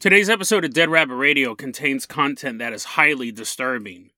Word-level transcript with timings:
Today's 0.00 0.30
episode 0.30 0.64
of 0.64 0.72
Dead 0.72 0.90
Rabbit 0.90 1.16
Radio 1.16 1.56
contains 1.56 2.06
content 2.06 2.60
that 2.60 2.72
is 2.72 2.84
highly 2.84 3.32
disturbing. 3.32 4.10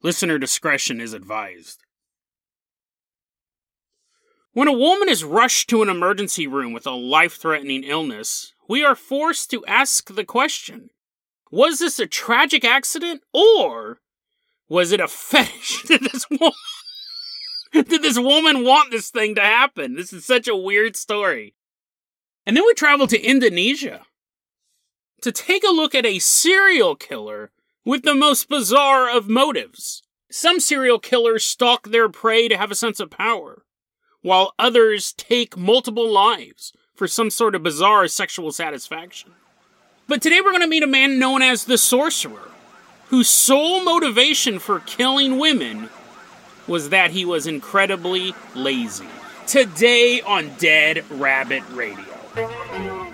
Listener 0.00 0.38
discretion 0.38 1.00
is 1.00 1.12
advised. 1.12 1.82
When 4.52 4.68
a 4.68 4.72
woman 4.72 5.08
is 5.08 5.24
rushed 5.24 5.68
to 5.70 5.82
an 5.82 5.88
emergency 5.88 6.46
room 6.46 6.72
with 6.72 6.86
a 6.86 6.92
life 6.92 7.38
threatening 7.38 7.82
illness, 7.82 8.52
we 8.68 8.84
are 8.84 8.94
forced 8.94 9.50
to 9.50 9.66
ask 9.66 10.14
the 10.14 10.24
question 10.24 10.90
Was 11.50 11.80
this 11.80 11.98
a 11.98 12.06
tragic 12.06 12.64
accident 12.64 13.22
or 13.32 13.98
was 14.68 14.92
it 14.92 15.00
a 15.00 15.08
fetish? 15.08 15.82
Did 15.88 16.02
this 16.02 16.30
woman, 16.30 16.52
did 17.72 18.02
this 18.02 18.18
woman 18.18 18.62
want 18.62 18.92
this 18.92 19.10
thing 19.10 19.34
to 19.34 19.40
happen? 19.40 19.96
This 19.96 20.12
is 20.12 20.24
such 20.24 20.46
a 20.46 20.54
weird 20.54 20.94
story. 20.94 21.56
And 22.46 22.56
then 22.56 22.64
we 22.64 22.74
travel 22.74 23.08
to 23.08 23.20
Indonesia 23.20 24.06
to 25.26 25.32
take 25.32 25.64
a 25.64 25.72
look 25.72 25.92
at 25.92 26.06
a 26.06 26.20
serial 26.20 26.94
killer 26.94 27.50
with 27.84 28.04
the 28.04 28.14
most 28.14 28.48
bizarre 28.48 29.10
of 29.10 29.28
motives. 29.28 30.04
Some 30.30 30.60
serial 30.60 31.00
killers 31.00 31.44
stalk 31.44 31.88
their 31.88 32.08
prey 32.08 32.46
to 32.46 32.56
have 32.56 32.70
a 32.70 32.76
sense 32.76 33.00
of 33.00 33.10
power, 33.10 33.64
while 34.22 34.54
others 34.56 35.12
take 35.14 35.56
multiple 35.56 36.08
lives 36.08 36.72
for 36.94 37.08
some 37.08 37.30
sort 37.30 37.56
of 37.56 37.64
bizarre 37.64 38.06
sexual 38.06 38.52
satisfaction. 38.52 39.32
But 40.06 40.22
today 40.22 40.40
we're 40.40 40.52
going 40.52 40.62
to 40.62 40.68
meet 40.68 40.84
a 40.84 40.86
man 40.86 41.18
known 41.18 41.42
as 41.42 41.64
the 41.64 41.76
Sorcerer, 41.76 42.52
whose 43.08 43.28
sole 43.28 43.82
motivation 43.82 44.60
for 44.60 44.78
killing 44.78 45.40
women 45.40 45.90
was 46.68 46.90
that 46.90 47.10
he 47.10 47.24
was 47.24 47.48
incredibly 47.48 48.32
lazy. 48.54 49.08
Today 49.48 50.20
on 50.20 50.54
Dead 50.58 51.04
Rabbit 51.10 51.64
Radio. 51.72 53.05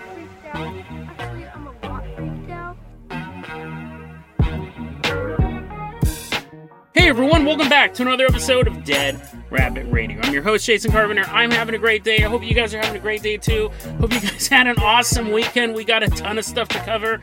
Hey 6.93 7.09
everyone, 7.09 7.43
welcome 7.43 7.69
back 7.69 7.93
to 7.95 8.03
another 8.03 8.25
episode 8.25 8.67
of 8.67 8.83
Dead 8.83 9.19
Rabbit 9.49 9.87
Radio. 9.91 10.19
I'm 10.21 10.31
your 10.31 10.43
host, 10.43 10.65
Jason 10.65 10.91
Carpenter. 10.91 11.23
I'm 11.27 11.49
having 11.49 11.73
a 11.73 11.79
great 11.79 12.03
day. 12.03 12.23
I 12.23 12.29
hope 12.29 12.43
you 12.43 12.53
guys 12.53 12.73
are 12.73 12.77
having 12.79 12.95
a 12.95 12.99
great 12.99 13.23
day 13.23 13.37
too. 13.37 13.69
Hope 13.99 14.13
you 14.13 14.19
guys 14.19 14.47
had 14.49 14.67
an 14.67 14.77
awesome 14.77 15.31
weekend. 15.31 15.73
We 15.73 15.85
got 15.85 16.03
a 16.03 16.07
ton 16.07 16.37
of 16.37 16.45
stuff 16.45 16.67
to 16.69 16.79
cover. 16.79 17.19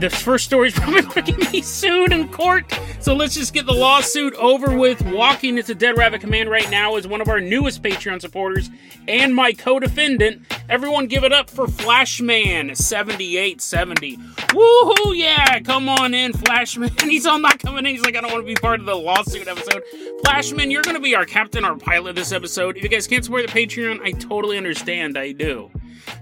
The 0.00 0.10
first 0.10 0.46
story 0.46 0.68
is 0.68 0.74
probably 0.74 1.02
going 1.02 1.40
to 1.40 1.52
me 1.52 1.62
sued 1.62 2.12
in 2.12 2.28
court, 2.28 2.64
so 2.98 3.14
let's 3.14 3.34
just 3.34 3.54
get 3.54 3.64
the 3.64 3.72
lawsuit 3.72 4.34
over 4.34 4.76
with. 4.76 5.00
Walking 5.02 5.56
into 5.56 5.72
Dead 5.74 5.96
Rabbit 5.96 6.20
Command 6.20 6.50
right 6.50 6.68
now 6.68 6.96
is 6.96 7.06
one 7.06 7.20
of 7.20 7.28
our 7.28 7.40
newest 7.40 7.80
Patreon 7.80 8.20
supporters 8.20 8.70
and 9.06 9.32
my 9.32 9.52
co-defendant. 9.52 10.42
Everyone 10.68 11.06
give 11.06 11.22
it 11.22 11.32
up 11.32 11.48
for 11.48 11.66
Flashman7870. 11.66 14.16
Woohoo, 14.48 15.16
yeah, 15.16 15.60
come 15.60 15.88
on 15.88 16.12
in, 16.12 16.32
Flashman. 16.32 16.90
He's 17.02 17.24
all 17.24 17.38
not 17.38 17.60
coming 17.60 17.86
in. 17.86 17.94
He's 17.94 18.04
like, 18.04 18.16
I 18.16 18.20
don't 18.20 18.32
want 18.32 18.44
to 18.44 18.52
be 18.52 18.60
part 18.60 18.80
of 18.80 18.86
the 18.86 18.96
lawsuit 18.96 19.46
episode. 19.46 19.84
Flashman, 20.24 20.72
you're 20.72 20.82
going 20.82 20.96
to 20.96 21.02
be 21.02 21.14
our 21.14 21.24
captain, 21.24 21.64
our 21.64 21.76
pilot 21.76 22.16
this 22.16 22.32
episode. 22.32 22.76
If 22.76 22.82
you 22.82 22.88
guys 22.88 23.06
can't 23.06 23.24
support 23.24 23.46
the 23.46 23.52
Patreon, 23.52 24.00
I 24.00 24.10
totally 24.10 24.56
understand. 24.56 25.16
I 25.16 25.30
do. 25.30 25.70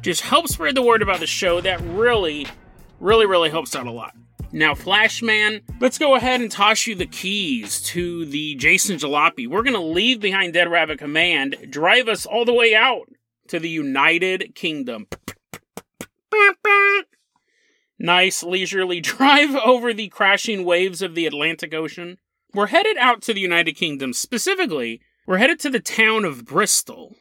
Just 0.03 0.21
help 0.21 0.49
spread 0.49 0.75
the 0.75 0.83
word 0.83 1.01
about 1.01 1.21
the 1.21 1.27
show. 1.27 1.61
That 1.61 1.81
really 1.81 2.47
Really, 3.03 3.27
really 3.27 3.51
helps 3.51 3.75
out 3.75 3.89
a 3.89 3.91
lot. 3.91 4.15
Now, 4.53 4.77
Flashman, 4.77 5.63
let's 5.81 5.99
go 5.99 6.15
ahead 6.15 6.41
and 6.41 6.49
toss 6.49 6.87
you 6.87 6.95
the 6.95 7.05
keys 7.05 7.83
to 7.83 8.25
the 8.25 8.55
Jason 8.55 8.97
Jalopy. 8.97 9.49
We're 9.49 9.65
going 9.65 9.75
to 9.75 9.81
leave 9.81 10.21
behind 10.21 10.53
Dead 10.53 10.71
Rabbit 10.71 11.01
Command, 11.01 11.57
drive 11.69 12.07
us 12.07 12.27
all 12.27 12.45
the 12.45 12.55
way 12.55 12.77
out 12.77 13.09
to 13.49 13.59
the 13.59 13.69
United 13.69 14.55
Kingdom. 14.55 15.09
Nice 17.99 18.45
leisurely 18.45 19.01
drive 19.01 19.57
over 19.57 19.93
the 19.93 20.09
crashing 20.09 20.65
waves 20.65 21.03
of 21.03 21.17
the 21.17 21.27
Atlantic 21.27 21.75
Ocean. 21.75 22.19
We're 22.55 22.69
headed 22.69 22.97
out 22.99 23.21
to 23.23 23.35
the 23.35 23.41
United 23.41 23.73
Kingdom. 23.73 24.13
Specifically, 24.13 25.01
we're 25.27 25.39
headed 25.39 25.59
to 25.61 25.71
the 25.71 25.81
town 25.81 26.25
of 26.25 26.45
Bristol. 26.45 27.17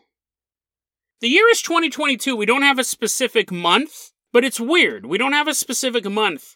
The 1.21 1.29
year 1.29 1.49
is 1.49 1.63
2022. 1.63 2.35
We 2.35 2.45
don't 2.45 2.61
have 2.61 2.77
a 2.77 2.83
specific 2.83 3.51
month 3.51 4.10
but 4.31 4.43
it's 4.43 4.59
weird. 4.59 5.05
We 5.05 5.17
don't 5.17 5.33
have 5.33 5.47
a 5.47 5.53
specific 5.53 6.05
month, 6.09 6.55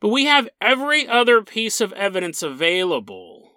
but 0.00 0.08
we 0.08 0.24
have 0.24 0.48
every 0.60 1.06
other 1.06 1.42
piece 1.42 1.80
of 1.80 1.92
evidence 1.92 2.42
available 2.42 3.52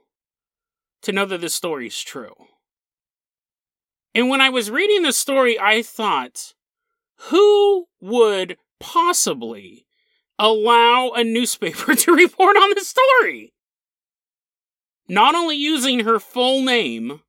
to 1.02 1.12
know 1.12 1.26
that 1.26 1.42
this 1.42 1.54
story 1.54 1.88
is 1.88 2.02
true. 2.02 2.36
And 4.14 4.30
when 4.30 4.42
I 4.42 4.50
was 4.50 4.72
reading 4.72 5.04
this 5.04 5.18
story, 5.18 5.60
I 5.60 5.82
thought, 5.82 6.54
who 7.30 7.88
would 8.02 8.58
possibly 8.80 9.86
allow 10.40 11.12
a 11.12 11.24
newspaper 11.24 11.96
to 11.96 12.14
report 12.14 12.58
on 12.58 12.72
this 12.76 12.90
story? 12.90 13.54
Not 15.08 15.36
only 15.36 15.56
using 15.56 16.02
her 16.02 16.20
full 16.20 16.64
name, 16.64 17.22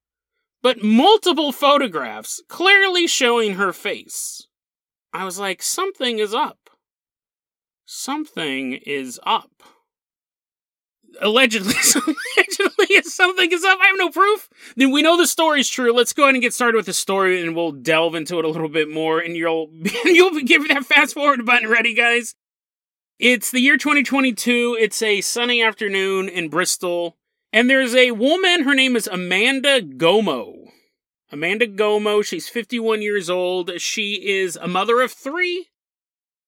but 0.62 0.82
multiple 0.82 1.52
photographs 1.52 2.42
clearly 2.48 3.06
showing 3.06 3.54
her 3.54 3.72
face. 3.72 4.46
I 5.16 5.24
was 5.24 5.38
like, 5.38 5.62
something 5.62 6.18
is 6.18 6.34
up. 6.34 6.68
Something 7.86 8.74
is 8.74 9.18
up. 9.24 9.62
Allegedly, 11.22 11.72
allegedly, 11.94 13.02
something 13.02 13.50
is 13.50 13.64
up. 13.64 13.78
I 13.80 13.86
have 13.86 13.96
no 13.96 14.10
proof. 14.10 14.50
Then 14.76 14.90
we 14.90 15.00
know 15.00 15.16
the 15.16 15.26
story's 15.26 15.70
true. 15.70 15.90
Let's 15.94 16.12
go 16.12 16.24
ahead 16.24 16.34
and 16.34 16.42
get 16.42 16.52
started 16.52 16.76
with 16.76 16.84
the 16.84 16.92
story, 16.92 17.42
and 17.42 17.56
we'll 17.56 17.72
delve 17.72 18.14
into 18.14 18.38
it 18.38 18.44
a 18.44 18.48
little 18.48 18.68
bit 18.68 18.90
more. 18.90 19.18
And 19.18 19.34
you'll 19.34 19.70
you'll 20.04 20.38
give 20.42 20.68
that 20.68 20.84
fast 20.84 21.14
forward 21.14 21.46
button 21.46 21.70
ready, 21.70 21.94
guys. 21.94 22.34
It's 23.18 23.50
the 23.50 23.60
year 23.60 23.78
2022. 23.78 24.76
It's 24.78 25.00
a 25.00 25.22
sunny 25.22 25.62
afternoon 25.62 26.28
in 26.28 26.50
Bristol, 26.50 27.16
and 27.54 27.70
there's 27.70 27.94
a 27.94 28.10
woman. 28.10 28.64
Her 28.64 28.74
name 28.74 28.94
is 28.94 29.06
Amanda 29.06 29.80
Gomo. 29.80 30.66
Amanda 31.36 31.66
Gomo, 31.66 32.24
she's 32.24 32.48
51 32.48 33.02
years 33.02 33.28
old. 33.28 33.78
She 33.78 34.26
is 34.26 34.56
a 34.56 34.66
mother 34.66 35.02
of 35.02 35.12
three, 35.12 35.68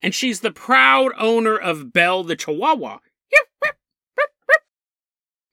and 0.00 0.14
she's 0.14 0.40
the 0.40 0.50
proud 0.50 1.12
owner 1.18 1.58
of 1.58 1.92
Belle 1.92 2.24
the 2.24 2.34
Chihuahua. 2.34 3.00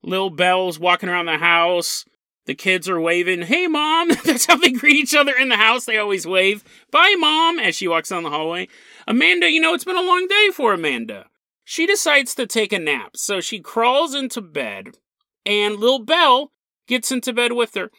Lil 0.02 0.30
Belle's 0.30 0.80
walking 0.80 1.10
around 1.10 1.26
the 1.26 1.38
house. 1.38 2.06
The 2.46 2.56
kids 2.56 2.88
are 2.88 3.02
waving, 3.02 3.42
hey 3.42 3.68
mom! 3.68 4.08
That's 4.24 4.46
how 4.46 4.56
they 4.56 4.72
greet 4.72 4.96
each 4.96 5.14
other 5.14 5.36
in 5.36 5.50
the 5.50 5.58
house. 5.58 5.84
They 5.84 5.98
always 5.98 6.26
wave, 6.26 6.64
bye 6.90 7.16
mom, 7.20 7.60
as 7.60 7.76
she 7.76 7.90
walks 7.90 8.10
down 8.10 8.24
the 8.24 8.30
hallway. 8.30 8.70
Amanda, 9.06 9.52
you 9.52 9.60
know, 9.60 9.74
it's 9.74 9.84
been 9.84 9.98
a 9.98 10.02
long 10.02 10.28
day 10.30 10.50
for 10.54 10.74
Amanda. 10.74 11.26
She 11.66 11.86
decides 11.86 12.36
to 12.36 12.48
take 12.48 12.72
a 12.72 12.80
nap, 12.80 13.18
so 13.18 13.42
she 13.42 13.60
crawls 13.60 14.16
into 14.16 14.40
bed, 14.40 15.00
and 15.46 15.76
Lil 15.76 16.00
Belle 16.00 16.54
gets 16.88 17.12
into 17.12 17.34
bed 17.34 17.52
with 17.52 17.74
her 17.74 17.92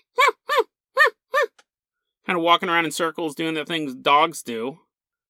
kind 2.27 2.37
of 2.37 2.43
walking 2.43 2.69
around 2.69 2.85
in 2.85 2.91
circles 2.91 3.35
doing 3.35 3.55
the 3.55 3.65
things 3.65 3.95
dogs 3.95 4.43
do. 4.43 4.81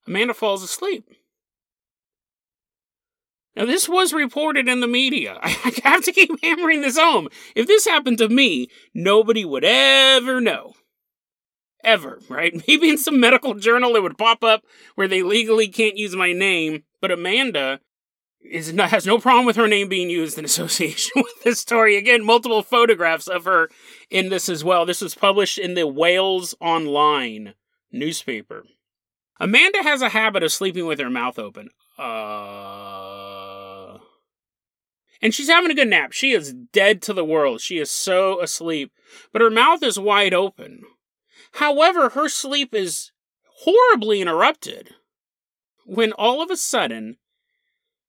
Amanda 0.07 0.35
falls 0.35 0.63
asleep. 0.63 1.09
Now, 3.55 3.65
this 3.65 3.89
was 3.89 4.13
reported 4.13 4.69
in 4.69 4.81
the 4.81 4.87
media. 4.87 5.39
I 5.43 5.73
have 5.83 6.05
to 6.05 6.13
keep 6.13 6.31
hammering 6.43 6.83
this 6.83 6.99
home. 6.99 7.29
If 7.55 7.67
this 7.67 7.87
happened 7.87 8.19
to 8.19 8.29
me, 8.29 8.69
nobody 8.95 9.45
would 9.45 9.65
ever 9.65 10.41
know. 10.41 10.75
Ever, 11.83 12.21
right? 12.29 12.53
Maybe 12.69 12.91
in 12.91 12.99
some 12.99 13.19
medical 13.19 13.55
journal 13.55 13.97
it 13.97 14.03
would 14.03 14.19
pop 14.19 14.45
up 14.45 14.65
where 14.95 15.09
they 15.09 15.23
legally 15.23 15.69
can't 15.69 15.97
use 15.97 16.15
my 16.15 16.33
name, 16.33 16.85
but 17.01 17.11
Amanda 17.11 17.81
is 18.51 18.73
not, 18.73 18.91
has 18.91 19.07
no 19.07 19.19
problem 19.19 19.47
with 19.47 19.57
her 19.57 19.69
name 19.69 19.89
being 19.89 20.11
used 20.11 20.39
in 20.39 20.45
association 20.45 21.13
with 21.17 21.43
this 21.45 21.61
story. 21.61 21.97
Again, 21.97 22.25
multiple 22.25 22.63
photographs 22.63 23.27
of 23.27 23.45
her 23.45 23.69
in 24.11 24.29
this 24.29 24.49
as 24.49 24.65
well. 24.65 24.87
This 24.87 25.01
was 25.01 25.15
published 25.15 25.59
in 25.59 25.75
the 25.75 25.87
Wales 25.87 26.55
Online 26.61 27.55
newspaper. 27.93 28.65
Amanda 29.39 29.83
has 29.83 30.03
a 30.03 30.11
habit 30.11 30.43
of 30.43 30.53
sleeping 30.53 30.87
with 30.87 30.99
her 30.99 31.11
mouth 31.11 31.39
open. 31.39 31.71
Uh. 31.99 33.99
And 35.23 35.35
she's 35.35 35.49
having 35.49 35.71
a 35.71 35.75
good 35.75 35.89
nap. 35.89 36.13
She 36.13 36.33
is 36.33 36.55
dead 36.73 37.03
to 37.03 37.13
the 37.13 37.25
world. 37.25 37.61
She 37.61 37.79
is 37.79 37.91
so 37.91 38.41
asleep. 38.41 38.93
But 39.33 39.43
her 39.43 39.51
mouth 39.51 39.83
is 39.83 39.99
wide 39.99 40.35
open. 40.35 40.83
However, 41.53 42.11
her 42.11 42.29
sleep 42.29 42.75
is 42.75 43.13
horribly 43.61 44.21
interrupted 44.21 44.95
when 45.85 46.13
all 46.13 46.43
of 46.43 46.51
a 46.51 46.57
sudden 46.57 47.17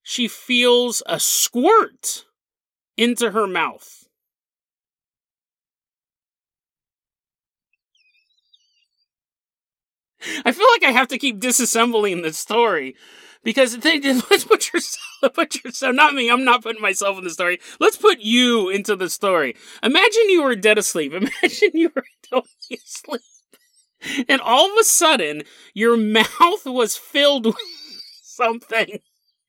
she 0.10 0.30
feels 0.30 1.04
a 1.06 1.20
squirt 1.20 2.24
into 2.96 3.32
her 3.32 3.46
mouth. 3.46 4.06
I 10.46 10.54
feel 10.54 10.66
like 10.76 10.86
I 10.86 10.92
have 10.92 11.10
to 11.10 11.18
keep 11.18 11.42
disassembling 11.42 12.24
the 12.24 12.32
story 12.32 12.96
because 13.44 13.78
they, 13.80 14.00
let's 14.32 14.46
put 14.46 14.72
yourself, 14.72 15.34
put 15.34 15.62
yourself, 15.62 15.94
not 15.94 16.14
me. 16.14 16.32
I'm 16.32 16.46
not 16.46 16.64
putting 16.64 16.82
myself 16.82 17.18
in 17.18 17.26
the 17.26 17.30
story. 17.30 17.60
Let's 17.82 17.98
put 17.98 18.22
you 18.22 18.70
into 18.70 18.96
the 18.96 19.10
story. 19.10 19.58
Imagine 19.84 20.30
you 20.30 20.42
were 20.42 20.56
dead 20.56 20.78
asleep. 20.78 21.12
Imagine 21.16 21.72
you 21.74 21.92
were 21.94 22.06
totally 22.24 22.80
asleep, 22.82 23.22
and 24.30 24.40
all 24.40 24.72
of 24.72 24.78
a 24.80 24.86
sudden 24.86 25.44
your 25.74 25.98
mouth 25.98 26.66
was 26.66 26.96
filled 26.96 27.48
with 27.48 27.56
something 28.24 29.00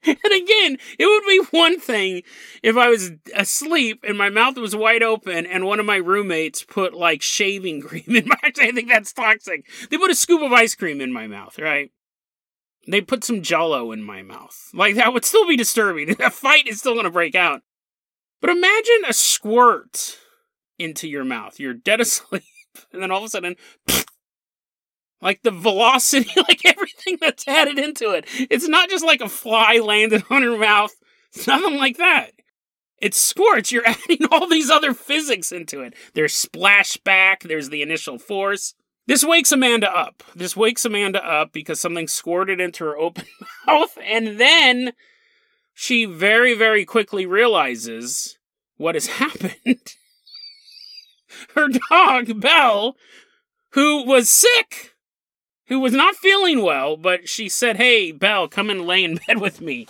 And 0.06 0.32
again, 0.32 0.78
it 0.98 1.06
would 1.06 1.24
be 1.26 1.56
one 1.56 1.80
thing 1.80 2.22
if 2.62 2.76
I 2.76 2.88
was 2.88 3.12
asleep 3.34 4.04
and 4.06 4.16
my 4.16 4.28
mouth 4.28 4.56
was 4.56 4.76
wide 4.76 5.02
open 5.02 5.46
and 5.46 5.66
one 5.66 5.80
of 5.80 5.86
my 5.86 5.96
roommates 5.96 6.62
put 6.62 6.94
like 6.94 7.22
shaving 7.22 7.80
cream 7.82 8.04
in 8.06 8.28
my 8.28 8.36
actually 8.42 8.68
I 8.68 8.72
think 8.72 8.88
that's 8.88 9.12
toxic. 9.12 9.66
They 9.90 9.98
put 9.98 10.10
a 10.10 10.14
scoop 10.14 10.42
of 10.42 10.52
ice 10.52 10.74
cream 10.74 11.00
in 11.00 11.12
my 11.12 11.26
mouth, 11.26 11.58
right? 11.58 11.90
They 12.86 13.00
put 13.00 13.24
some 13.24 13.42
jello 13.42 13.92
in 13.92 14.02
my 14.02 14.22
mouth. 14.22 14.70
Like 14.72 14.94
that 14.94 15.12
would 15.12 15.24
still 15.24 15.46
be 15.46 15.56
disturbing. 15.56 16.10
A 16.22 16.30
fight 16.30 16.66
is 16.66 16.78
still 16.78 16.94
gonna 16.94 17.10
break 17.10 17.34
out. 17.34 17.62
But 18.40 18.50
imagine 18.50 19.02
a 19.08 19.12
squirt 19.12 20.16
into 20.78 21.08
your 21.08 21.24
mouth. 21.24 21.58
You're 21.58 21.74
dead 21.74 22.00
asleep, 22.00 22.44
and 22.92 23.02
then 23.02 23.10
all 23.10 23.18
of 23.18 23.24
a 23.24 23.28
sudden 23.28 23.56
like 25.20 25.42
the 25.42 25.50
velocity, 25.50 26.30
like 26.36 26.64
everything 26.64 27.18
that's 27.20 27.46
added 27.46 27.78
into 27.78 28.10
it. 28.10 28.26
It's 28.50 28.68
not 28.68 28.90
just 28.90 29.04
like 29.04 29.20
a 29.20 29.28
fly 29.28 29.78
landed 29.78 30.24
on 30.30 30.42
her 30.42 30.58
mouth. 30.58 30.94
It's 31.34 31.46
nothing 31.46 31.76
like 31.76 31.96
that. 31.98 32.32
It's 33.00 33.20
squirts. 33.20 33.70
You're 33.72 33.86
adding 33.86 34.26
all 34.30 34.48
these 34.48 34.70
other 34.70 34.94
physics 34.94 35.52
into 35.52 35.80
it. 35.80 35.94
There's 36.14 36.34
splashback, 36.34 37.42
there's 37.42 37.70
the 37.70 37.82
initial 37.82 38.18
force. 38.18 38.74
This 39.06 39.24
wakes 39.24 39.52
Amanda 39.52 39.90
up. 39.90 40.22
This 40.34 40.54
wakes 40.54 40.84
Amanda 40.84 41.26
up 41.26 41.52
because 41.52 41.80
something 41.80 42.08
squirted 42.08 42.60
into 42.60 42.84
her 42.84 42.98
open 42.98 43.24
mouth, 43.66 43.96
and 44.04 44.38
then 44.38 44.92
she 45.72 46.04
very, 46.04 46.54
very 46.54 46.84
quickly 46.84 47.24
realizes 47.24 48.38
what 48.76 48.94
has 48.94 49.06
happened. 49.06 49.94
her 51.54 51.68
dog, 51.88 52.38
Belle, 52.38 52.96
who 53.70 54.04
was 54.04 54.28
sick, 54.28 54.94
who 55.68 55.78
was 55.80 55.92
not 55.92 56.16
feeling 56.16 56.62
well, 56.62 56.96
but 56.96 57.28
she 57.28 57.48
said, 57.48 57.76
Hey, 57.76 58.10
Belle, 58.12 58.48
come 58.48 58.70
and 58.70 58.86
lay 58.86 59.04
in 59.04 59.18
bed 59.26 59.40
with 59.40 59.60
me. 59.60 59.86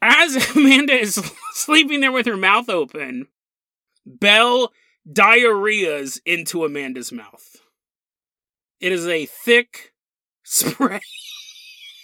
As 0.00 0.36
Amanda 0.54 0.92
is 0.92 1.14
sleeping 1.52 2.00
there 2.00 2.12
with 2.12 2.26
her 2.26 2.36
mouth 2.36 2.68
open, 2.68 3.28
Belle 4.04 4.72
diarrheas 5.10 6.20
into 6.24 6.64
Amanda's 6.64 7.12
mouth. 7.12 7.56
It 8.80 8.92
is 8.92 9.06
a 9.06 9.26
thick 9.26 9.92
spray 10.44 11.00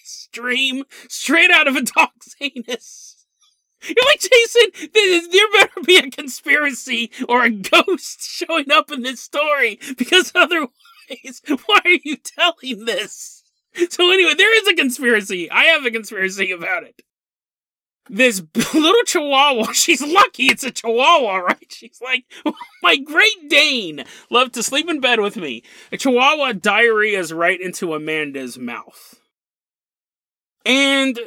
stream 0.05 0.85
straight 1.09 1.51
out 1.51 1.69
of 1.69 1.77
a 1.77 1.83
dog's 1.83 2.35
anus. 2.41 3.27
You're 3.83 3.97
like, 4.07 4.21
Jason, 4.21 4.91
there 4.93 5.49
better 5.53 5.81
be 5.85 5.97
a 5.97 6.09
conspiracy 6.09 7.11
or 7.29 7.45
a 7.45 7.51
ghost 7.51 8.23
showing 8.23 8.71
up 8.71 8.93
in 8.93 9.03
this 9.03 9.21
story 9.21 9.81
because 9.99 10.31
otherwise 10.35 10.71
Why 11.67 11.81
are 11.85 11.99
you 12.05 12.17
telling 12.17 12.85
this? 12.85 13.43
So 13.91 14.11
anyway, 14.11 14.35
there 14.35 14.55
is 14.61 14.69
a 14.69 14.75
conspiracy. 14.75 15.51
I 15.51 15.65
have 15.65 15.85
a 15.87 15.91
conspiracy 15.91 16.51
about 16.51 16.85
it. 16.85 17.03
This 18.11 18.43
little 18.75 19.05
chihuahua, 19.07 19.73
she's 19.73 20.03
lucky 20.03 20.47
it's 20.47 20.65
a 20.65 20.71
chihuahua, 20.71 21.37
right? 21.37 21.73
She's 21.73 22.01
like, 22.03 22.25
my 22.83 22.97
Great 22.97 23.49
Dane 23.49 24.05
loved 24.31 24.55
to 24.55 24.63
sleep 24.63 24.89
in 24.91 25.01
bed 25.01 25.21
with 25.21 25.37
me. 25.37 25.63
A 25.91 25.97
chihuahua 25.97 26.53
diarrhea's 26.53 27.33
right 27.33 27.61
into 27.61 27.95
Amanda's 27.95 28.59
mouth. 28.59 29.21
And 30.65 31.19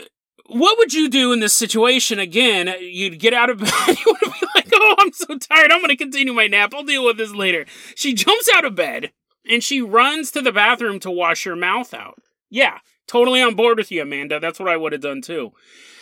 what 0.47 0.77
would 0.77 0.93
you 0.93 1.09
do 1.09 1.33
in 1.33 1.39
this 1.39 1.53
situation? 1.53 2.19
Again, 2.19 2.73
you'd 2.79 3.19
get 3.19 3.33
out 3.33 3.49
of 3.49 3.59
bed. 3.59 3.71
You 3.87 4.17
would 4.21 4.33
be 4.39 4.47
like, 4.53 4.69
oh, 4.73 4.95
I'm 4.99 5.11
so 5.11 5.37
tired. 5.37 5.71
I'm 5.71 5.79
going 5.79 5.89
to 5.89 5.95
continue 5.95 6.33
my 6.33 6.47
nap. 6.47 6.73
I'll 6.73 6.83
deal 6.83 7.05
with 7.05 7.17
this 7.17 7.33
later. 7.33 7.65
She 7.95 8.13
jumps 8.13 8.49
out 8.53 8.65
of 8.65 8.75
bed 8.75 9.11
and 9.49 9.63
she 9.63 9.81
runs 9.81 10.31
to 10.31 10.41
the 10.41 10.51
bathroom 10.51 10.99
to 10.99 11.11
wash 11.11 11.43
her 11.43 11.55
mouth 11.55 11.93
out. 11.93 12.19
Yeah, 12.49 12.79
totally 13.07 13.41
on 13.41 13.55
board 13.55 13.77
with 13.77 13.91
you, 13.91 14.01
Amanda. 14.01 14.39
That's 14.39 14.59
what 14.59 14.69
I 14.69 14.77
would 14.77 14.91
have 14.91 15.01
done 15.01 15.21
too. 15.21 15.51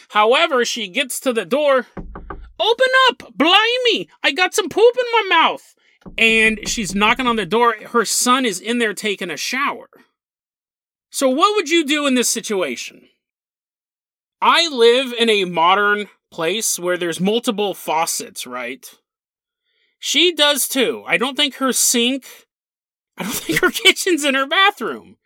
However, 0.09 0.63
she 0.65 0.87
gets 0.87 1.19
to 1.21 1.33
the 1.33 1.45
door. 1.45 1.87
Open 2.59 2.87
up! 3.09 3.33
Blimey! 3.35 4.09
I 4.21 4.31
got 4.31 4.53
some 4.53 4.69
poop 4.69 4.95
in 4.97 5.05
my 5.11 5.35
mouth! 5.35 5.75
And 6.17 6.67
she's 6.67 6.93
knocking 6.93 7.27
on 7.27 7.35
the 7.35 7.45
door. 7.45 7.75
Her 7.91 8.05
son 8.05 8.45
is 8.45 8.59
in 8.59 8.77
there 8.77 8.93
taking 8.93 9.29
a 9.29 9.37
shower. 9.37 9.89
So, 11.09 11.29
what 11.29 11.55
would 11.55 11.69
you 11.69 11.85
do 11.85 12.05
in 12.05 12.15
this 12.15 12.29
situation? 12.29 13.07
I 14.41 14.67
live 14.67 15.13
in 15.13 15.29
a 15.29 15.45
modern 15.45 16.09
place 16.31 16.77
where 16.77 16.97
there's 16.97 17.21
multiple 17.21 17.73
faucets, 17.73 18.45
right? 18.45 18.85
She 19.99 20.33
does 20.33 20.67
too. 20.67 21.03
I 21.07 21.17
don't 21.17 21.37
think 21.37 21.55
her 21.55 21.71
sink 21.71 22.25
I 23.17 23.23
don't 23.23 23.33
think 23.33 23.61
her 23.61 23.71
kitchen's 23.71 24.23
in 24.23 24.35
her 24.35 24.47
bathroom. 24.47 25.17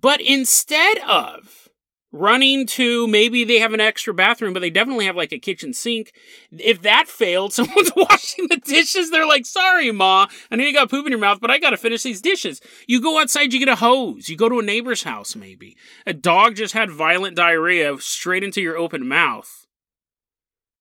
But 0.00 0.20
instead 0.20 0.98
of 0.98 1.68
running 2.12 2.66
to 2.66 3.06
maybe 3.06 3.44
they 3.44 3.58
have 3.58 3.72
an 3.72 3.80
extra 3.80 4.14
bathroom, 4.14 4.52
but 4.52 4.60
they 4.60 4.70
definitely 4.70 5.06
have 5.06 5.16
like 5.16 5.32
a 5.32 5.38
kitchen 5.38 5.72
sink. 5.72 6.12
If 6.50 6.82
that 6.82 7.08
failed, 7.08 7.52
someone's 7.52 7.92
washing 7.94 8.48
the 8.48 8.56
dishes. 8.56 9.10
They're 9.10 9.26
like, 9.26 9.46
sorry, 9.46 9.90
Ma, 9.92 10.26
I 10.50 10.56
know 10.56 10.64
you 10.64 10.72
got 10.72 10.90
poop 10.90 11.06
in 11.06 11.12
your 11.12 11.20
mouth, 11.20 11.40
but 11.40 11.50
I 11.50 11.58
gotta 11.58 11.76
finish 11.76 12.02
these 12.02 12.20
dishes. 12.20 12.60
You 12.86 13.00
go 13.00 13.20
outside, 13.20 13.52
you 13.52 13.58
get 13.58 13.68
a 13.68 13.76
hose. 13.76 14.28
You 14.28 14.36
go 14.36 14.48
to 14.48 14.60
a 14.60 14.64
neighbor's 14.64 15.02
house, 15.02 15.36
maybe. 15.36 15.76
A 16.06 16.12
dog 16.12 16.56
just 16.56 16.74
had 16.74 16.90
violent 16.90 17.36
diarrhea 17.36 17.98
straight 17.98 18.44
into 18.44 18.62
your 18.62 18.76
open 18.76 19.06
mouth. 19.06 19.65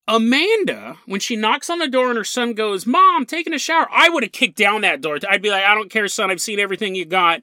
Amanda, 0.08 0.98
when 1.06 1.20
she 1.20 1.36
knocks 1.36 1.70
on 1.70 1.80
the 1.80 1.88
door 1.88 2.10
and 2.10 2.18
her 2.18 2.24
son 2.24 2.54
goes, 2.54 2.86
Mom, 2.86 3.26
taking 3.26 3.54
a 3.54 3.60
shower, 3.60 3.88
I 3.92 4.10
would 4.10 4.24
have 4.24 4.32
kicked 4.32 4.58
down 4.58 4.82
that 4.82 5.02
door. 5.02 5.18
I'd 5.28 5.42
be 5.42 5.50
like, 5.50 5.64
I 5.64 5.74
don't 5.74 5.90
care, 5.90 6.08
son. 6.08 6.30
I've 6.30 6.42
seen 6.42 6.60
everything 6.60 6.94
you 6.94 7.06
got. 7.06 7.42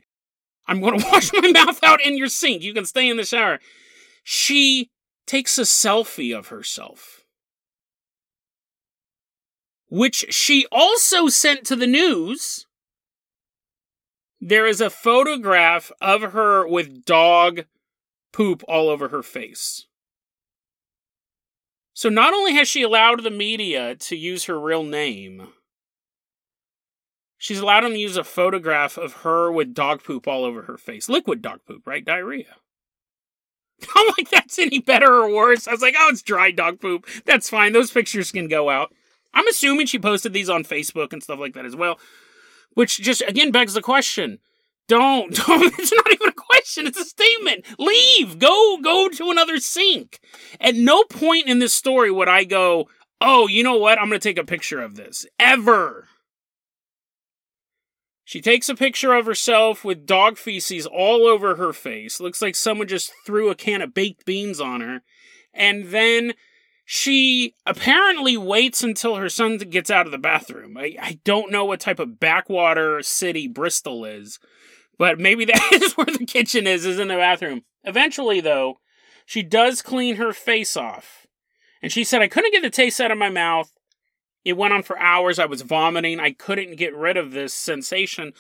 I'm 0.67 0.81
going 0.81 0.99
to 1.01 1.07
wash 1.11 1.33
my 1.33 1.51
mouth 1.51 1.83
out 1.83 2.01
in 2.05 2.17
your 2.17 2.29
sink. 2.29 2.63
You 2.63 2.73
can 2.73 2.85
stay 2.85 3.09
in 3.09 3.17
the 3.17 3.25
shower. 3.25 3.59
She 4.23 4.91
takes 5.27 5.59
a 5.59 5.63
selfie 5.63 6.37
of 6.37 6.49
herself, 6.49 7.25
which 9.89 10.27
she 10.31 10.67
also 10.71 11.29
sent 11.29 11.65
to 11.67 11.77
the 11.77 11.87
news. 11.87 12.67
There 14.41 14.67
is 14.67 14.81
a 14.81 14.91
photograph 14.91 15.91
of 16.01 16.33
her 16.33 16.67
with 16.67 17.05
dog 17.05 17.65
poop 18.33 18.63
all 18.69 18.89
over 18.89 19.09
her 19.09 19.23
face. 19.23 19.87
So 21.95 22.09
not 22.09 22.33
only 22.33 22.55
has 22.55 22.69
she 22.69 22.83
allowed 22.83 23.23
the 23.23 23.31
media 23.31 23.95
to 23.97 24.17
use 24.17 24.45
her 24.45 24.59
real 24.59 24.83
name, 24.83 25.49
she's 27.37 27.61
allowed 27.61 27.85
them 27.85 27.93
to 27.93 27.99
use 27.99 28.17
a 28.17 28.25
photograph 28.25 28.97
of 28.97 29.13
her 29.23 29.53
with 29.53 29.75
dog 29.75 30.03
poop 30.03 30.27
all 30.27 30.45
over 30.45 30.63
her 30.63 30.79
face. 30.79 31.09
Liquid 31.09 31.43
dog 31.43 31.61
poop, 31.67 31.87
right? 31.87 32.05
Diarrhea. 32.05 32.57
I'm 33.95 34.07
like, 34.17 34.31
that's 34.31 34.59
any 34.59 34.79
better 34.79 35.13
or 35.13 35.35
worse? 35.35 35.69
I 35.69 35.73
was 35.73 35.83
like, 35.83 35.95
oh, 35.99 36.09
it's 36.11 36.23
dry 36.23 36.51
dog 36.51 36.81
poop. 36.81 37.07
That's 37.27 37.51
fine. 37.51 37.73
Those 37.73 37.91
pictures 37.91 38.33
can 38.33 38.49
go 38.49 38.71
out. 38.71 38.95
I'm 39.35 39.49
assuming 39.49 39.87
she 39.87 39.99
posted 39.99 40.33
these 40.33 40.51
on 40.51 40.65
Facebook 40.65 41.13
and 41.13 41.23
stuff 41.23 41.39
like 41.39 41.55
that 41.55 41.65
as 41.65 41.77
well. 41.77 41.99
Which 42.75 42.99
just, 42.99 43.23
again, 43.23 43.51
begs 43.51 43.75
the 43.75 43.83
question 43.83 44.39
don't. 44.89 45.35
Don't. 45.47 45.79
It's 45.79 45.93
not 45.93 46.13
even 46.13 46.29
a 46.29 46.33
question. 46.33 46.87
It's 46.87 46.99
a 46.99 47.05
statement. 47.05 47.67
Leave. 47.79 48.39
Go. 48.39 48.79
Go 48.83 49.09
to 49.09 49.31
another 49.31 49.59
sink. 49.59 50.21
At 50.61 50.75
no 50.75 51.05
point 51.05 51.47
in 51.47 51.59
this 51.59 51.75
story 51.75 52.11
would 52.11 52.29
I 52.29 52.45
go, 52.45 52.89
oh, 53.21 53.47
you 53.47 53.63
know 53.63 53.77
what? 53.77 53.99
I'm 53.99 54.09
going 54.09 54.21
to 54.21 54.29
take 54.29 54.39
a 54.39 54.45
picture 54.45 54.81
of 54.81 54.97
this. 54.97 55.27
Ever. 55.39 56.09
She 58.25 58.41
takes 58.41 58.69
a 58.69 58.75
picture 58.75 59.13
of 59.13 59.27
herself 59.27 59.85
with 59.85 60.07
dog 60.07 60.39
feces 60.39 60.87
all 60.87 61.27
over 61.27 61.57
her 61.57 61.73
face. 61.73 62.21
Looks 62.21 62.41
like 62.41 62.55
someone 62.55 62.89
just 62.89 63.13
threw 63.27 63.51
a 63.51 63.55
can 63.55 63.83
of 63.83 63.95
baked 63.95 64.25
beans 64.25 64.61
on 64.61 64.81
her. 64.81 65.03
And 65.53 65.89
then 65.89 66.33
she 66.85 67.55
apparently 67.67 68.37
waits 68.37 68.83
until 68.83 69.17
her 69.17 69.29
son 69.29 69.59
gets 69.59 69.91
out 69.91 70.07
of 70.07 70.13
the 70.13 70.19
bathroom. 70.19 70.77
I, 70.77 70.97
I 71.01 71.21
don't 71.25 71.53
know 71.53 71.65
what 71.65 71.81
type 71.81 71.99
of 71.99 72.19
backwater 72.19 73.03
city 73.03 73.49
Bristol 73.49 74.05
is, 74.05 74.39
but 75.03 75.19
maybe 75.19 75.45
that 75.47 75.71
is 75.73 75.95
where 75.95 76.07
the 76.07 76.25
kitchen 76.25 76.65
is, 76.65 76.87
is 76.87 77.01
in 77.01 77.09
the 77.09 77.17
bathroom. 77.17 77.65
Eventually, 77.83 78.41
though, 78.41 78.79
she 79.27 79.43
does 79.43 79.83
clean 79.83 80.15
her 80.15 80.33
face 80.33 80.77
off. 80.77 81.27
And 81.83 81.91
she 81.91 82.05
said, 82.05 82.23
I 82.23 82.29
couldn't 82.29 82.53
get 82.53 82.63
the 82.63 82.71
taste 82.71 83.01
out 83.01 83.11
of 83.11 83.19
my 83.19 83.29
mouth. 83.29 83.73
It 84.45 84.57
went 84.57 84.73
on 84.73 84.85
for 84.85 84.97
hours. 85.01 85.41
I 85.41 85.47
was 85.47 85.63
vomiting. 85.63 86.21
I 86.21 86.31
couldn't 86.31 86.77
get 86.77 86.95
rid 86.95 87.17
of 87.17 87.33
this 87.33 87.53
sensation. 87.53 88.33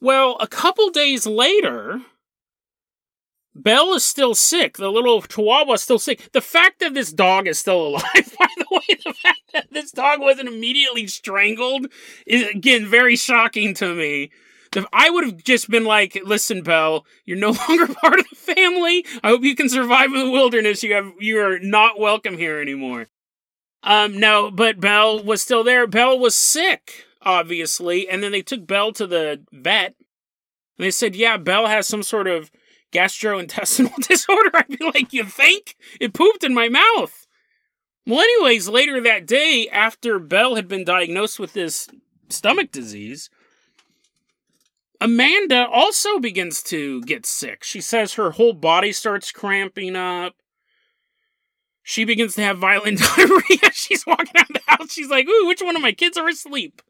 Well, 0.00 0.36
a 0.40 0.48
couple 0.48 0.90
days 0.90 1.24
later, 1.24 2.00
Belle 3.54 3.94
is 3.94 4.02
still 4.02 4.34
sick. 4.34 4.78
The 4.78 4.90
little 4.90 5.22
chihuahua 5.22 5.74
is 5.74 5.82
still 5.82 6.00
sick. 6.00 6.32
The 6.32 6.40
fact 6.40 6.80
that 6.80 6.94
this 6.94 7.12
dog 7.12 7.46
is 7.46 7.60
still 7.60 7.80
alive, 7.80 8.02
by 8.12 8.48
the 8.56 8.66
way, 8.72 8.98
the 9.04 9.14
fact 9.22 9.42
that 9.52 9.68
this 9.70 9.92
dog 9.92 10.18
wasn't 10.18 10.48
immediately 10.48 11.06
strangled 11.06 11.86
is, 12.26 12.48
again, 12.48 12.86
very 12.86 13.14
shocking 13.14 13.72
to 13.74 13.94
me. 13.94 14.32
I 14.92 15.10
would 15.10 15.24
have 15.24 15.44
just 15.44 15.70
been 15.70 15.84
like, 15.84 16.18
"Listen, 16.24 16.62
Belle, 16.62 17.04
you're 17.24 17.38
no 17.38 17.50
longer 17.68 17.92
part 17.94 18.18
of 18.18 18.26
the 18.28 18.36
family. 18.36 19.04
I 19.22 19.28
hope 19.28 19.42
you 19.42 19.54
can 19.54 19.68
survive 19.68 20.12
in 20.12 20.24
the 20.24 20.30
wilderness. 20.30 20.82
You 20.82 20.94
have 20.94 21.12
you 21.20 21.40
are 21.40 21.58
not 21.58 21.98
welcome 21.98 22.38
here 22.38 22.60
anymore." 22.60 23.08
Um, 23.82 24.18
no, 24.18 24.50
but 24.50 24.80
Belle 24.80 25.22
was 25.22 25.42
still 25.42 25.64
there. 25.64 25.86
Belle 25.86 26.18
was 26.18 26.36
sick, 26.36 27.04
obviously, 27.20 28.08
and 28.08 28.22
then 28.22 28.30
they 28.32 28.42
took 28.42 28.66
Belle 28.66 28.92
to 28.92 29.06
the 29.06 29.44
vet. 29.52 29.94
And 30.78 30.86
they 30.86 30.90
said, 30.90 31.16
"Yeah, 31.16 31.36
Belle 31.36 31.66
has 31.66 31.86
some 31.86 32.02
sort 32.02 32.28
of 32.28 32.50
gastrointestinal 32.92 33.96
disorder. 34.08 34.50
I'd 34.54 34.78
be 34.78 34.84
like, 34.84 35.12
you 35.12 35.24
think? 35.24 35.74
It 36.00 36.14
pooped 36.14 36.44
in 36.44 36.54
my 36.54 36.68
mouth. 36.68 37.26
Well, 38.06 38.20
anyways, 38.20 38.68
later 38.68 39.00
that 39.00 39.26
day, 39.26 39.68
after 39.70 40.18
Belle 40.18 40.54
had 40.54 40.68
been 40.68 40.84
diagnosed 40.84 41.38
with 41.38 41.52
this 41.52 41.88
stomach 42.28 42.70
disease, 42.70 43.30
Amanda 45.02 45.66
also 45.68 46.20
begins 46.20 46.62
to 46.62 47.02
get 47.02 47.26
sick. 47.26 47.64
She 47.64 47.80
says 47.80 48.14
her 48.14 48.30
whole 48.30 48.52
body 48.52 48.92
starts 48.92 49.32
cramping 49.32 49.96
up. 49.96 50.34
She 51.82 52.04
begins 52.04 52.36
to 52.36 52.42
have 52.42 52.58
violent 52.58 53.00
diarrhea. 53.16 53.72
She's 53.72 54.06
walking 54.06 54.36
out 54.36 54.46
the 54.46 54.60
house. 54.68 54.92
She's 54.92 55.10
like, 55.10 55.26
Ooh, 55.26 55.48
which 55.48 55.60
one 55.60 55.74
of 55.74 55.82
my 55.82 55.90
kids 55.90 56.16
are 56.16 56.28
asleep? 56.28 56.80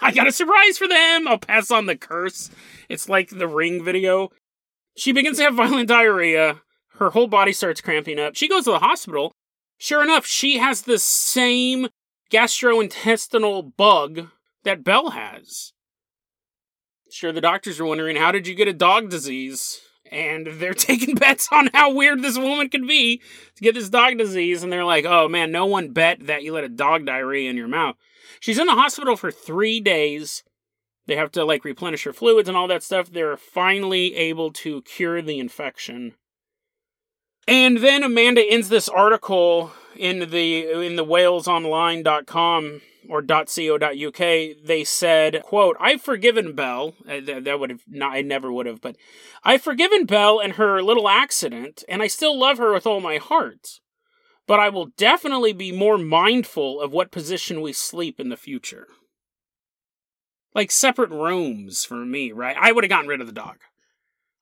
I 0.00 0.10
got 0.10 0.26
a 0.26 0.32
surprise 0.32 0.76
for 0.76 0.88
them. 0.88 1.28
I'll 1.28 1.38
pass 1.38 1.70
on 1.70 1.86
the 1.86 1.96
curse. 1.96 2.50
It's 2.88 3.08
like 3.08 3.30
the 3.30 3.46
ring 3.46 3.84
video. 3.84 4.30
She 4.96 5.12
begins 5.12 5.36
to 5.36 5.44
have 5.44 5.54
violent 5.54 5.86
diarrhea. 5.86 6.62
Her 6.96 7.10
whole 7.10 7.28
body 7.28 7.52
starts 7.52 7.80
cramping 7.80 8.18
up. 8.18 8.34
She 8.34 8.48
goes 8.48 8.64
to 8.64 8.72
the 8.72 8.80
hospital. 8.80 9.32
Sure 9.78 10.02
enough, 10.02 10.26
she 10.26 10.58
has 10.58 10.82
the 10.82 10.98
same 10.98 11.88
gastrointestinal 12.28 13.76
bug 13.76 14.30
that 14.64 14.82
Belle 14.82 15.10
has. 15.10 15.72
Sure, 17.12 17.30
the 17.30 17.42
doctors 17.42 17.78
are 17.78 17.84
wondering, 17.84 18.16
how 18.16 18.32
did 18.32 18.46
you 18.46 18.54
get 18.54 18.68
a 18.68 18.72
dog 18.72 19.10
disease? 19.10 19.82
And 20.10 20.46
they're 20.46 20.72
taking 20.74 21.14
bets 21.14 21.48
on 21.52 21.68
how 21.74 21.92
weird 21.92 22.22
this 22.22 22.38
woman 22.38 22.70
could 22.70 22.86
be 22.86 23.20
to 23.56 23.62
get 23.62 23.74
this 23.74 23.90
dog 23.90 24.16
disease. 24.16 24.62
And 24.62 24.72
they're 24.72 24.84
like, 24.84 25.04
oh 25.04 25.28
man, 25.28 25.52
no 25.52 25.66
one 25.66 25.92
bet 25.92 26.26
that 26.26 26.42
you 26.42 26.54
let 26.54 26.64
a 26.64 26.70
dog 26.70 27.04
diarrhea 27.04 27.50
in 27.50 27.56
your 27.56 27.68
mouth. 27.68 27.96
She's 28.40 28.58
in 28.58 28.66
the 28.66 28.72
hospital 28.72 29.16
for 29.16 29.30
three 29.30 29.78
days. 29.78 30.42
They 31.06 31.16
have 31.16 31.30
to 31.32 31.44
like 31.44 31.64
replenish 31.64 32.04
her 32.04 32.14
fluids 32.14 32.48
and 32.48 32.56
all 32.56 32.68
that 32.68 32.82
stuff. 32.82 33.10
They're 33.10 33.36
finally 33.36 34.14
able 34.14 34.50
to 34.52 34.80
cure 34.82 35.20
the 35.20 35.38
infection. 35.38 36.14
And 37.46 37.78
then 37.78 38.02
Amanda 38.02 38.42
ends 38.48 38.68
this 38.68 38.88
article 38.88 39.72
in 39.96 40.30
the 40.30 40.70
in 40.84 40.96
the 40.96 41.04
walesonline.com 41.04 42.80
or 43.08 43.22
.co.uk, 43.22 44.16
they 44.16 44.84
said, 44.84 45.42
quote, 45.42 45.76
I've 45.80 46.00
forgiven 46.00 46.54
Belle. 46.54 46.94
Uh, 47.08 47.20
that 47.40 47.58
would 47.58 47.70
have 47.70 47.82
not, 47.88 48.12
I 48.12 48.22
never 48.22 48.52
would 48.52 48.66
have, 48.66 48.80
but 48.80 48.96
I've 49.42 49.62
forgiven 49.62 50.06
Belle 50.06 50.38
and 50.38 50.54
her 50.54 50.82
little 50.82 51.08
accident, 51.08 51.82
and 51.88 52.00
I 52.00 52.06
still 52.06 52.38
love 52.38 52.58
her 52.58 52.72
with 52.72 52.86
all 52.86 53.00
my 53.00 53.18
heart. 53.18 53.80
But 54.46 54.60
I 54.60 54.68
will 54.68 54.86
definitely 54.86 55.52
be 55.52 55.72
more 55.72 55.98
mindful 55.98 56.80
of 56.80 56.92
what 56.92 57.10
position 57.10 57.60
we 57.60 57.72
sleep 57.72 58.18
in 58.18 58.28
the 58.28 58.36
future. 58.36 58.86
Like 60.54 60.70
separate 60.70 61.10
rooms 61.10 61.84
for 61.84 62.04
me, 62.04 62.32
right? 62.32 62.56
I 62.58 62.72
would 62.72 62.84
have 62.84 62.88
gotten 62.88 63.08
rid 63.08 63.20
of 63.20 63.26
the 63.26 63.32
dog. 63.32 63.58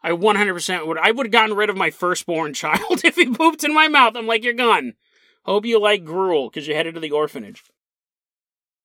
I 0.02 0.10
100% 0.10 0.86
would. 0.86 0.98
I 0.98 1.10
would 1.10 1.26
have 1.26 1.32
gotten 1.32 1.56
rid 1.56 1.70
of 1.70 1.76
my 1.76 1.90
firstborn 1.90 2.54
child 2.54 3.04
if 3.04 3.16
he 3.16 3.26
pooped 3.26 3.64
in 3.64 3.74
my 3.74 3.88
mouth. 3.88 4.16
I'm 4.16 4.26
like, 4.26 4.44
you're 4.44 4.52
gone. 4.52 4.94
Hope 5.44 5.64
you 5.64 5.80
like 5.80 6.04
gruel 6.04 6.48
because 6.48 6.66
you're 6.66 6.76
headed 6.76 6.94
to 6.94 7.00
the 7.00 7.10
orphanage. 7.10 7.62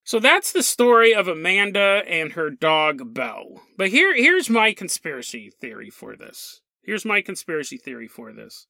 So 0.03 0.19
that's 0.19 0.51
the 0.51 0.62
story 0.62 1.15
of 1.15 1.27
Amanda 1.27 2.03
and 2.07 2.34
her 2.34 2.51
dog 2.51 3.13
Belle. 3.13 3.63
But 3.75 3.89
here 3.89 4.15
here's 4.15 4.50
my 4.50 4.72
conspiracy 4.72 5.50
theory 5.50 5.89
for 5.89 6.15
this. 6.15 6.62
Here's 6.84 7.05
my 7.05 7.22
conspiracy 7.22 7.77
theory 7.77 8.07
for 8.07 8.31
this. 8.31 8.67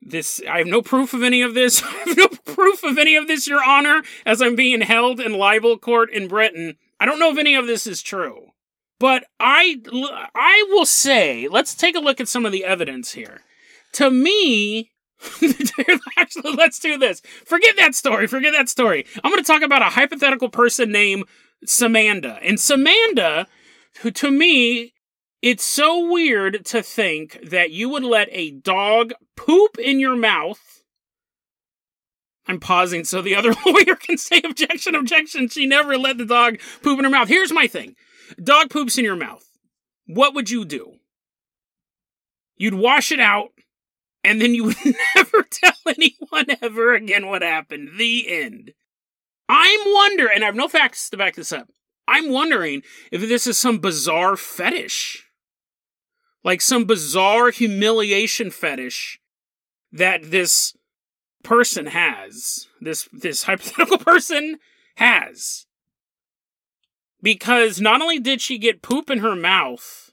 This 0.00 0.40
I 0.48 0.58
have 0.58 0.66
no 0.66 0.80
proof 0.80 1.12
of 1.12 1.22
any 1.22 1.42
of 1.42 1.52
this. 1.52 1.82
I 1.84 1.90
have 1.90 2.16
no 2.16 2.28
proof 2.28 2.82
of 2.82 2.96
any 2.96 3.16
of 3.16 3.28
this, 3.28 3.46
Your 3.46 3.62
Honor, 3.62 4.02
as 4.24 4.40
I'm 4.40 4.56
being 4.56 4.80
held 4.80 5.20
in 5.20 5.34
libel 5.34 5.76
court 5.78 6.10
in 6.10 6.26
Britain. 6.26 6.76
I 6.98 7.04
don't 7.04 7.18
know 7.18 7.30
if 7.30 7.38
any 7.38 7.54
of 7.54 7.66
this 7.66 7.86
is 7.86 8.00
true. 8.02 8.49
But 9.00 9.24
I 9.40 9.80
I 10.34 10.66
will 10.68 10.86
say, 10.86 11.48
let's 11.48 11.74
take 11.74 11.96
a 11.96 12.00
look 12.00 12.20
at 12.20 12.28
some 12.28 12.46
of 12.46 12.52
the 12.52 12.64
evidence 12.64 13.12
here. 13.12 13.40
To 13.94 14.10
me, 14.10 14.92
Actually, 16.16 16.52
let's 16.56 16.78
do 16.78 16.96
this. 16.96 17.20
Forget 17.44 17.76
that 17.76 17.94
story. 17.94 18.26
Forget 18.26 18.52
that 18.56 18.68
story. 18.68 19.04
I'm 19.22 19.30
going 19.30 19.42
to 19.42 19.46
talk 19.46 19.62
about 19.62 19.82
a 19.82 19.86
hypothetical 19.86 20.48
person 20.48 20.90
named 20.90 21.24
Samanda. 21.66 22.38
And 22.42 22.58
Samanda, 22.58 23.46
who 24.00 24.10
to 24.12 24.30
me, 24.30 24.94
it's 25.42 25.64
so 25.64 26.10
weird 26.10 26.64
to 26.66 26.82
think 26.82 27.38
that 27.42 27.70
you 27.70 27.88
would 27.88 28.04
let 28.04 28.28
a 28.30 28.52
dog 28.52 29.12
poop 29.36 29.78
in 29.78 30.00
your 30.00 30.16
mouth. 30.16 30.82
I'm 32.46 32.60
pausing 32.60 33.04
so 33.04 33.22
the 33.22 33.36
other 33.36 33.52
lawyer 33.66 33.96
can 33.96 34.18
say 34.18 34.40
objection, 34.44 34.94
objection. 34.94 35.48
She 35.48 35.66
never 35.66 35.96
let 35.96 36.18
the 36.18 36.26
dog 36.26 36.60
poop 36.82 36.98
in 36.98 37.04
her 37.04 37.10
mouth. 37.10 37.28
Here's 37.28 37.52
my 37.52 37.66
thing 37.66 37.94
dog 38.42 38.70
poops 38.70 38.98
in 38.98 39.04
your 39.04 39.16
mouth. 39.16 39.46
What 40.06 40.34
would 40.34 40.50
you 40.50 40.64
do? 40.64 40.94
You'd 42.56 42.74
wash 42.74 43.12
it 43.12 43.20
out 43.20 43.50
and 44.22 44.40
then 44.40 44.54
you 44.54 44.64
would 44.64 44.76
never 45.16 45.42
tell 45.42 45.72
anyone 45.86 46.46
ever 46.60 46.94
again 46.94 47.26
what 47.26 47.42
happened. 47.42 47.90
The 47.96 48.26
end. 48.28 48.72
I'm 49.48 49.80
wondering, 49.86 50.36
and 50.36 50.44
I 50.44 50.46
have 50.46 50.54
no 50.54 50.68
facts 50.68 51.10
to 51.10 51.16
back 51.16 51.34
this 51.34 51.52
up. 51.52 51.68
I'm 52.06 52.30
wondering 52.30 52.82
if 53.10 53.20
this 53.20 53.46
is 53.46 53.58
some 53.58 53.78
bizarre 53.78 54.36
fetish. 54.36 55.26
Like 56.42 56.60
some 56.60 56.84
bizarre 56.84 57.50
humiliation 57.50 58.50
fetish 58.50 59.20
that 59.92 60.30
this 60.30 60.74
person 61.42 61.86
has. 61.86 62.68
This 62.80 63.08
this 63.12 63.44
hypothetical 63.44 63.98
person 64.12 64.58
has. 64.96 65.66
Because 67.22 67.80
not 67.80 68.00
only 68.00 68.18
did 68.18 68.40
she 68.40 68.58
get 68.58 68.82
poop 68.82 69.10
in 69.10 69.18
her 69.18 69.36
mouth, 69.36 70.12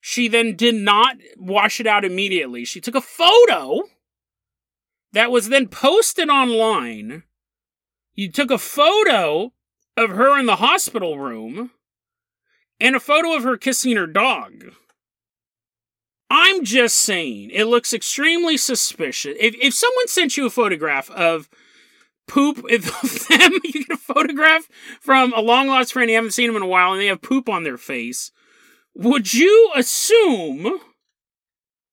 she 0.00 0.28
then 0.28 0.56
did 0.56 0.74
not 0.74 1.16
wash 1.36 1.80
it 1.80 1.86
out 1.86 2.04
immediately. 2.04 2.64
She 2.64 2.80
took 2.80 2.94
a 2.94 3.00
photo 3.00 3.84
that 5.12 5.30
was 5.30 5.48
then 5.48 5.68
posted 5.68 6.28
online. 6.28 7.22
You 8.14 8.30
took 8.30 8.50
a 8.50 8.58
photo 8.58 9.52
of 9.96 10.10
her 10.10 10.38
in 10.38 10.46
the 10.46 10.56
hospital 10.56 11.18
room 11.18 11.70
and 12.80 12.96
a 12.96 13.00
photo 13.00 13.34
of 13.36 13.44
her 13.44 13.56
kissing 13.56 13.96
her 13.96 14.06
dog. 14.06 14.72
I'm 16.28 16.64
just 16.64 16.96
saying, 16.96 17.50
it 17.52 17.64
looks 17.64 17.92
extremely 17.92 18.56
suspicious. 18.56 19.36
If, 19.38 19.54
if 19.60 19.72
someone 19.72 20.08
sent 20.08 20.36
you 20.36 20.46
a 20.46 20.50
photograph 20.50 21.10
of 21.12 21.48
poop 22.26 22.58
of 22.70 23.28
them, 23.28 23.52
you 23.64 23.84
get 23.84 23.90
a 23.90 23.96
photograph 23.96 24.68
from 25.00 25.32
a 25.32 25.40
long 25.40 25.68
lost 25.68 25.92
friend, 25.92 26.10
you 26.10 26.16
haven't 26.16 26.32
seen 26.32 26.48
them 26.48 26.56
in 26.56 26.62
a 26.62 26.66
while, 26.66 26.92
and 26.92 27.00
they 27.00 27.06
have 27.06 27.22
poop 27.22 27.48
on 27.48 27.64
their 27.64 27.78
face 27.78 28.30
would 28.94 29.34
you 29.34 29.72
assume 29.74 30.78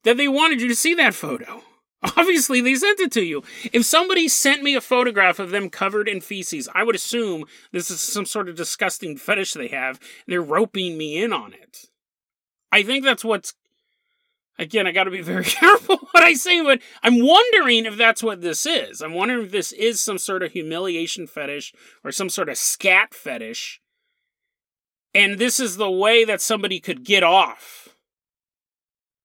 that 0.04 0.18
they 0.18 0.28
wanted 0.28 0.62
you 0.62 0.68
to 0.68 0.76
see 0.76 0.94
that 0.96 1.14
photo? 1.14 1.64
Obviously, 2.18 2.62
they 2.62 2.76
sent 2.76 3.00
it 3.00 3.12
to 3.14 3.24
you. 3.24 3.44
If 3.72 3.86
somebody 3.86 4.28
sent 4.28 4.64
me 4.64 4.76
a 4.76 4.82
photograph 4.82 5.40
of 5.40 5.52
them 5.52 5.70
covered 5.70 6.08
in 6.08 6.22
feces, 6.22 6.68
I 6.74 6.84
would 6.84 6.96
assume 6.96 7.46
this 7.72 7.92
is 7.92 8.00
some 8.00 8.26
sort 8.26 8.50
of 8.50 8.56
disgusting 8.56 9.18
fetish 9.18 9.54
they 9.54 9.68
have. 9.68 10.00
they're 10.28 10.42
roping 10.42 10.98
me 10.98 11.22
in 11.22 11.32
on 11.34 11.54
it. 11.54 11.90
I 12.72 12.84
think 12.84 13.04
that's 13.04 13.26
what's. 13.26 13.54
Again, 14.62 14.88
I 14.88 14.94
got 14.94 15.04
to 15.04 15.12
be 15.12 15.22
very 15.34 15.44
careful 15.44 15.98
what 16.12 16.24
I 16.24 16.34
say, 16.36 16.64
but 16.64 16.80
I'm 17.04 17.20
wondering 17.20 17.86
if 17.86 17.98
that's 17.98 18.24
what 18.24 18.42
this 18.42 18.66
is. 18.66 19.02
I'm 19.02 19.14
wondering 19.14 19.46
if 19.46 19.52
this 19.52 19.74
is 19.74 20.00
some 20.00 20.18
sort 20.18 20.44
of 20.44 20.54
humiliation 20.54 21.28
fetish 21.28 21.74
or 22.04 22.14
some 22.14 22.30
sort 22.30 22.48
of 22.48 22.58
scat 22.58 23.14
fetish 23.14 23.82
and 25.14 25.38
this 25.38 25.60
is 25.60 25.78
the 25.78 25.92
way 25.92 26.24
that 26.24 26.42
somebody 26.42 26.80
could 26.80 27.04
get 27.04 27.24
off 27.24 27.90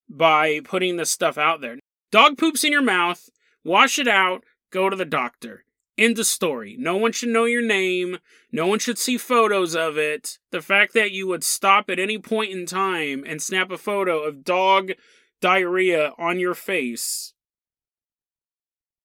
by 0.09 0.61
putting 0.61 0.97
this 0.97 1.11
stuff 1.11 1.39
out 1.39 1.61
there. 1.61 1.79
Dog 2.11 2.39
poops 2.39 2.65
in 2.65 2.73
your 2.73 2.83
mouth, 2.83 3.29
wash 3.65 3.99
it 3.99 4.09
out, 4.09 4.45
go 4.71 4.89
to 4.91 4.97
the 4.97 5.05
doctor. 5.05 5.65
End 5.99 6.19
of 6.19 6.27
story. 6.27 6.77
No 6.79 6.97
one 6.97 7.13
should 7.13 7.31
know 7.31 7.47
your 7.47 7.63
name. 7.63 8.19
No 8.53 8.67
one 8.67 8.79
should 8.79 8.99
see 8.99 9.17
photos 9.17 9.75
of 9.75 9.97
it. 9.97 10.39
The 10.51 10.61
fact 10.61 10.93
that 10.93 11.13
you 11.13 11.27
would 11.29 11.43
stop 11.43 11.89
at 11.89 11.99
any 11.99 12.19
point 12.19 12.53
in 12.53 12.67
time 12.67 13.25
and 13.27 13.41
snap 13.41 13.71
a 13.71 13.79
photo 13.79 14.23
of 14.23 14.45
dog 14.45 14.93
diarrhea 15.41 16.13
on 16.19 16.39
your 16.39 16.55
face 16.55 17.33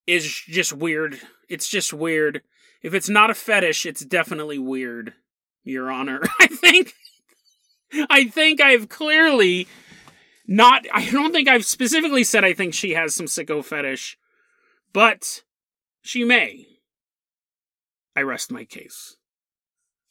is 0.08 0.26
just 0.48 0.74
weird. 0.74 1.20
It's 1.50 1.68
just 1.68 1.94
weird. 1.94 2.42
If 2.82 2.94
it's 2.94 3.10
not 3.10 3.30
a 3.30 3.36
fetish, 3.36 3.86
it's 3.86 4.04
definitely 4.04 4.58
weird. 4.58 5.14
Your 5.64 5.92
Honor. 5.92 6.22
I 6.40 6.48
think 6.48 6.94
I 8.10 8.26
think 8.26 8.62
I've 8.62 8.90
clearly 8.90 9.68
not 10.48 10.86
I 10.92 11.10
don't 11.10 11.32
think 11.32 11.48
I've 11.48 11.66
specifically 11.66 12.24
said 12.24 12.44
I 12.44 12.54
think 12.54 12.74
she 12.74 12.92
has 12.92 13.14
some 13.14 13.28
sicko 13.28 13.64
fetish, 13.64 14.18
but 14.94 15.44
she 16.02 16.24
may. 16.24 16.66
I 18.16 18.22
rest 18.22 18.52
my 18.52 18.66
case. 18.66 19.16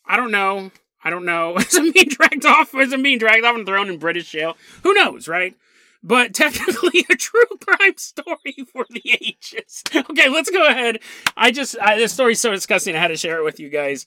I 0.07 0.17
don't 0.17 0.31
know. 0.31 0.71
I 1.03 1.11
don't 1.11 1.25
know. 1.25 1.57
Is 1.59 1.75
it 1.75 1.95
being 1.95 2.09
dragged 2.09 2.47
off? 2.47 2.75
Is 2.75 2.93
it 2.93 3.03
being 3.03 3.19
dragged 3.19 3.45
off 3.45 3.57
and 3.57 3.67
thrown 3.67 3.91
in 3.91 3.99
British 3.99 4.31
jail? 4.31 4.57
Who 4.83 4.95
knows, 4.95 5.29
right? 5.29 5.55
But 6.03 6.35
technically 6.35 7.05
a 7.11 7.17
true 7.17 7.45
crime 7.61 7.97
story 7.97 8.57
for 8.73 8.87
the 8.89 9.03
ages. 9.05 9.83
Okay, 9.95 10.29
let's 10.29 10.51
go 10.51 10.67
ahead. 10.67 11.01
I 11.37 11.51
just, 11.51 11.77
I, 11.81 11.97
this 11.97 12.13
story's 12.13 12.41
so 12.41 12.51
disgusting, 12.53 12.97
I 12.97 13.01
had 13.01 13.09
to 13.09 13.17
share 13.17 13.39
it 13.39 13.45
with 13.45 13.61
you 13.61 13.69
guys. 13.69 14.07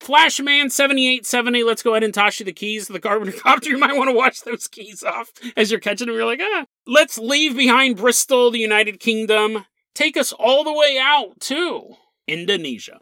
Flashman 0.00 0.68
7870, 0.68 1.62
let's 1.62 1.82
go 1.82 1.92
ahead 1.92 2.02
and 2.02 2.12
toss 2.12 2.40
you 2.40 2.44
the 2.44 2.52
keys 2.52 2.86
to 2.86 2.92
the 2.92 2.98
carpenter 2.98 3.32
copter. 3.38 3.70
You 3.70 3.78
might 3.78 3.96
want 3.96 4.10
to 4.10 4.16
wash 4.16 4.40
those 4.40 4.66
keys 4.66 5.04
off 5.04 5.30
as 5.56 5.70
you're 5.70 5.78
catching 5.80 6.08
them. 6.08 6.16
You're 6.16 6.26
like, 6.26 6.40
ah. 6.42 6.66
Let's 6.86 7.18
leave 7.18 7.56
behind 7.56 7.98
Bristol, 7.98 8.50
the 8.50 8.58
United 8.58 8.98
Kingdom. 8.98 9.64
Take 9.94 10.16
us 10.16 10.32
all 10.32 10.64
the 10.64 10.72
way 10.72 10.98
out 11.00 11.38
to 11.40 11.94
Indonesia. 12.26 12.98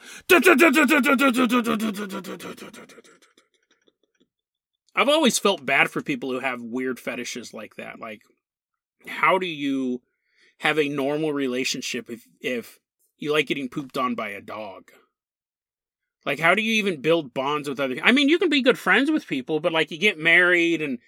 I've 5.01 5.09
always 5.09 5.39
felt 5.39 5.65
bad 5.65 5.91
for 5.91 6.03
people 6.03 6.31
who 6.31 6.41
have 6.41 6.61
weird 6.61 7.01
fetishes 7.01 7.55
like 7.55 7.77
that. 7.77 7.99
Like, 7.99 8.21
how 9.07 9.39
do 9.39 9.47
you 9.47 10.03
have 10.59 10.79
a 10.79 10.91
normal 10.91 11.33
relationship 11.33 12.11
if 12.11 12.29
if 12.39 12.79
you 13.17 13.33
like 13.33 13.47
getting 13.47 13.71
pooped 13.71 13.97
on 13.97 14.15
by 14.15 14.29
a 14.29 14.43
dog? 14.43 14.91
Like, 16.27 16.39
how 16.39 16.55
do 16.55 16.61
you 16.61 16.75
even 16.75 17.01
build 17.01 17.33
bonds 17.33 17.67
with 17.67 17.81
other? 17.81 17.97
I 18.03 18.13
mean, 18.13 18.29
you 18.29 18.39
can 18.39 18.51
be 18.51 18.61
good 18.61 18.79
friends 18.79 19.11
with 19.11 19.27
people, 19.27 19.59
but 19.59 19.73
like, 19.73 19.91
you 19.91 19.97
get 19.97 20.19
married 20.19 20.83
and 20.83 20.99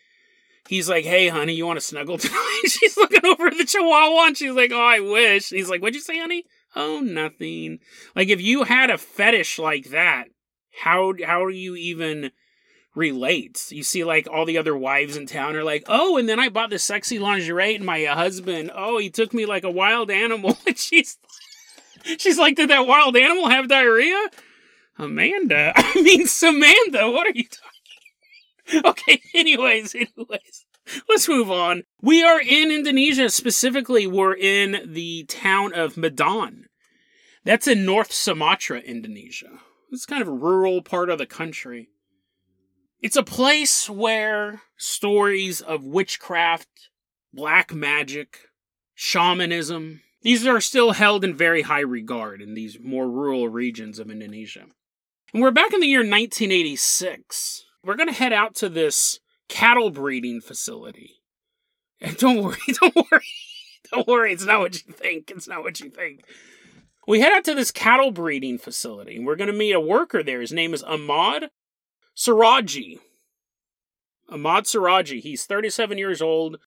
he's 0.68 0.88
like, 0.88 1.04
"Hey, 1.04 1.28
honey, 1.28 1.52
you 1.52 1.66
want 1.66 1.78
to 1.78 1.84
snuggle 1.84 2.16
tonight?" 2.18 2.62
she's 2.66 2.96
looking 2.96 3.26
over 3.26 3.48
at 3.48 3.58
the 3.58 3.66
Chihuahua 3.66 4.28
and 4.28 4.38
she's 4.38 4.54
like, 4.54 4.72
"Oh, 4.72 4.82
I 4.82 5.00
wish." 5.00 5.50
he's 5.50 5.68
like, 5.68 5.82
"What'd 5.82 5.94
you 5.94 6.00
say, 6.00 6.18
honey?" 6.18 6.46
"Oh, 6.74 7.00
nothing." 7.00 7.80
Like, 8.16 8.30
if 8.30 8.40
you 8.40 8.64
had 8.64 8.88
a 8.88 8.96
fetish 8.96 9.58
like 9.58 9.90
that, 9.90 10.28
how 10.80 11.12
how 11.26 11.46
do 11.46 11.54
you 11.54 11.76
even 11.76 12.30
relate? 12.94 13.66
You 13.70 13.82
see, 13.82 14.04
like 14.04 14.28
all 14.30 14.44
the 14.44 14.58
other 14.58 14.76
wives 14.76 15.16
in 15.16 15.26
town 15.26 15.56
are 15.56 15.64
like, 15.64 15.84
"Oh, 15.86 16.16
and 16.16 16.28
then 16.28 16.40
I 16.40 16.48
bought 16.48 16.70
this 16.70 16.84
sexy 16.84 17.18
lingerie, 17.18 17.74
and 17.74 17.84
my 17.84 18.04
uh, 18.04 18.14
husband, 18.14 18.70
oh, 18.74 18.98
he 18.98 19.10
took 19.10 19.32
me 19.32 19.46
like 19.46 19.64
a 19.64 19.70
wild 19.70 20.10
animal." 20.10 20.58
And 20.66 20.78
she's 20.78 21.18
she's 22.18 22.38
like, 22.38 22.56
"Did 22.56 22.70
that 22.70 22.86
wild 22.86 23.16
animal 23.16 23.48
have 23.48 23.68
diarrhea?" 23.68 24.30
Amanda, 24.98 25.72
I 25.76 26.02
mean 26.02 26.26
Samantha, 26.26 27.10
what 27.10 27.26
are 27.26 27.36
you 27.36 27.44
talking? 27.44 27.72
Okay, 28.84 29.20
anyways, 29.34 29.94
anyways. 29.94 30.66
Let's 31.08 31.28
move 31.28 31.50
on. 31.50 31.82
We 32.00 32.22
are 32.22 32.40
in 32.40 32.70
Indonesia. 32.70 33.28
Specifically, 33.28 34.06
we're 34.06 34.34
in 34.34 34.92
the 34.92 35.24
town 35.24 35.72
of 35.74 35.96
Medan. 35.96 36.66
That's 37.44 37.66
in 37.66 37.84
North 37.84 38.12
Sumatra, 38.12 38.78
Indonesia. 38.78 39.60
It's 39.90 40.06
kind 40.06 40.22
of 40.22 40.28
a 40.28 40.32
rural 40.32 40.82
part 40.82 41.10
of 41.10 41.18
the 41.18 41.26
country. 41.26 41.88
It's 43.02 43.16
a 43.16 43.24
place 43.24 43.90
where 43.90 44.62
stories 44.76 45.60
of 45.60 45.84
witchcraft, 45.84 46.68
black 47.34 47.74
magic, 47.74 48.38
shamanism, 48.94 50.02
these 50.22 50.46
are 50.46 50.60
still 50.60 50.92
held 50.92 51.24
in 51.24 51.34
very 51.34 51.62
high 51.62 51.80
regard 51.80 52.40
in 52.40 52.54
these 52.54 52.78
more 52.80 53.10
rural 53.10 53.48
regions 53.48 53.98
of 53.98 54.08
Indonesia. 54.08 54.66
And 55.34 55.42
we're 55.42 55.50
back 55.50 55.72
in 55.72 55.80
the 55.80 55.88
year 55.88 56.02
1986. 56.02 57.64
We're 57.82 57.96
going 57.96 58.08
to 58.08 58.14
head 58.14 58.32
out 58.32 58.54
to 58.56 58.68
this 58.68 59.18
cattle 59.48 59.90
breeding 59.90 60.40
facility. 60.40 61.16
And 62.00 62.16
don't 62.16 62.40
worry, 62.40 62.58
don't 62.80 62.94
worry, 62.94 63.26
don't 63.90 64.06
worry, 64.06 64.32
it's 64.32 64.44
not 64.44 64.60
what 64.60 64.74
you 64.74 64.92
think. 64.92 65.32
It's 65.32 65.48
not 65.48 65.64
what 65.64 65.80
you 65.80 65.90
think. 65.90 66.20
We 67.08 67.18
head 67.18 67.32
out 67.32 67.44
to 67.46 67.54
this 67.56 67.72
cattle 67.72 68.12
breeding 68.12 68.58
facility 68.58 69.16
and 69.16 69.26
we're 69.26 69.34
going 69.34 69.50
to 69.50 69.52
meet 69.52 69.72
a 69.72 69.80
worker 69.80 70.22
there. 70.22 70.40
His 70.40 70.52
name 70.52 70.72
is 70.72 70.84
Ahmad 70.84 71.50
Suradji. 72.16 72.98
Ahmad 74.28 74.64
Suradji. 74.64 75.20
He's 75.20 75.44
37 75.44 75.98
years 75.98 76.22
old 76.22 76.58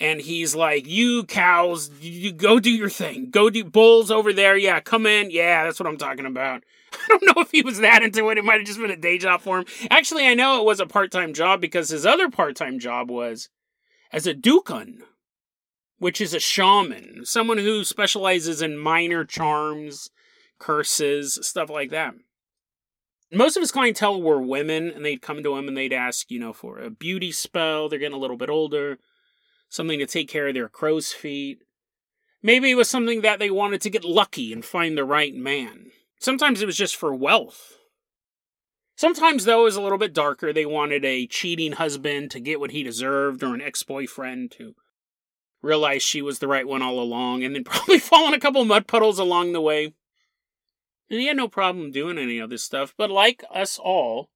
and 0.00 0.20
he's 0.20 0.54
like, 0.54 0.86
"You 0.86 1.24
cows, 1.24 1.90
you 2.00 2.32
go 2.32 2.60
do 2.60 2.70
your 2.70 2.88
thing. 2.88 3.30
Go 3.30 3.50
do 3.50 3.64
bulls 3.64 4.10
over 4.10 4.32
there. 4.32 4.56
Yeah, 4.56 4.80
come 4.80 5.06
in. 5.06 5.30
Yeah, 5.30 5.64
that's 5.64 5.80
what 5.80 5.86
I'm 5.86 5.96
talking 5.96 6.26
about." 6.26 6.64
I 6.92 7.06
don't 7.08 7.24
know 7.24 7.42
if 7.42 7.50
he 7.50 7.62
was 7.62 7.78
that 7.78 8.02
into 8.02 8.28
it. 8.30 8.38
It 8.38 8.44
might 8.44 8.58
have 8.58 8.66
just 8.66 8.80
been 8.80 8.90
a 8.90 8.96
day 8.96 9.18
job 9.18 9.40
for 9.40 9.58
him. 9.58 9.66
Actually, 9.90 10.26
I 10.26 10.34
know 10.34 10.60
it 10.60 10.64
was 10.64 10.80
a 10.80 10.86
part-time 10.86 11.34
job 11.34 11.60
because 11.60 11.90
his 11.90 12.06
other 12.06 12.30
part-time 12.30 12.78
job 12.78 13.10
was 13.10 13.48
as 14.12 14.26
a 14.26 14.34
dukun, 14.34 15.00
which 15.98 16.20
is 16.20 16.32
a 16.32 16.40
shaman, 16.40 17.24
someone 17.24 17.58
who 17.58 17.84
specializes 17.84 18.62
in 18.62 18.78
minor 18.78 19.24
charms, 19.24 20.08
curses, 20.58 21.38
stuff 21.42 21.68
like 21.68 21.90
that. 21.90 22.14
Most 23.30 23.56
of 23.56 23.60
his 23.60 23.72
clientele 23.72 24.22
were 24.22 24.40
women, 24.40 24.88
and 24.88 25.04
they'd 25.04 25.20
come 25.20 25.42
to 25.42 25.56
him 25.56 25.68
and 25.68 25.76
they'd 25.76 25.92
ask, 25.92 26.30
you 26.30 26.40
know, 26.40 26.52
for 26.52 26.78
a 26.78 26.90
beauty 26.90 27.30
spell. 27.30 27.88
They're 27.88 27.98
getting 27.98 28.16
a 28.16 28.20
little 28.20 28.38
bit 28.38 28.48
older 28.48 28.98
something 29.68 29.98
to 29.98 30.06
take 30.06 30.28
care 30.28 30.48
of 30.48 30.54
their 30.54 30.68
crow's 30.68 31.12
feet. 31.12 31.62
Maybe 32.42 32.70
it 32.70 32.76
was 32.76 32.88
something 32.88 33.20
that 33.22 33.38
they 33.38 33.50
wanted 33.50 33.80
to 33.82 33.90
get 33.90 34.04
lucky 34.04 34.52
and 34.52 34.64
find 34.64 34.96
the 34.96 35.04
right 35.04 35.34
man. 35.34 35.90
Sometimes 36.20 36.62
it 36.62 36.66
was 36.66 36.76
just 36.76 36.96
for 36.96 37.14
wealth. 37.14 37.74
Sometimes, 38.96 39.44
though, 39.44 39.60
it 39.60 39.64
was 39.64 39.76
a 39.76 39.82
little 39.82 39.98
bit 39.98 40.12
darker. 40.12 40.52
They 40.52 40.66
wanted 40.66 41.04
a 41.04 41.26
cheating 41.26 41.72
husband 41.72 42.30
to 42.32 42.40
get 42.40 42.58
what 42.58 42.72
he 42.72 42.82
deserved, 42.82 43.42
or 43.42 43.54
an 43.54 43.60
ex 43.60 43.82
boyfriend 43.84 44.50
to 44.52 44.74
realize 45.62 46.02
she 46.02 46.22
was 46.22 46.38
the 46.38 46.48
right 46.48 46.66
one 46.66 46.82
all 46.82 47.00
along, 47.00 47.44
and 47.44 47.54
then 47.54 47.64
probably 47.64 47.98
fall 47.98 48.26
in 48.26 48.34
a 48.34 48.40
couple 48.40 48.64
mud 48.64 48.86
puddles 48.86 49.18
along 49.18 49.52
the 49.52 49.60
way. 49.60 49.94
And 51.10 51.20
he 51.20 51.26
had 51.26 51.36
no 51.36 51.48
problem 51.48 51.90
doing 51.90 52.18
any 52.18 52.38
of 52.38 52.50
this 52.50 52.64
stuff, 52.64 52.94
but 52.96 53.10
like 53.10 53.42
us 53.52 53.78
all, 53.78 54.30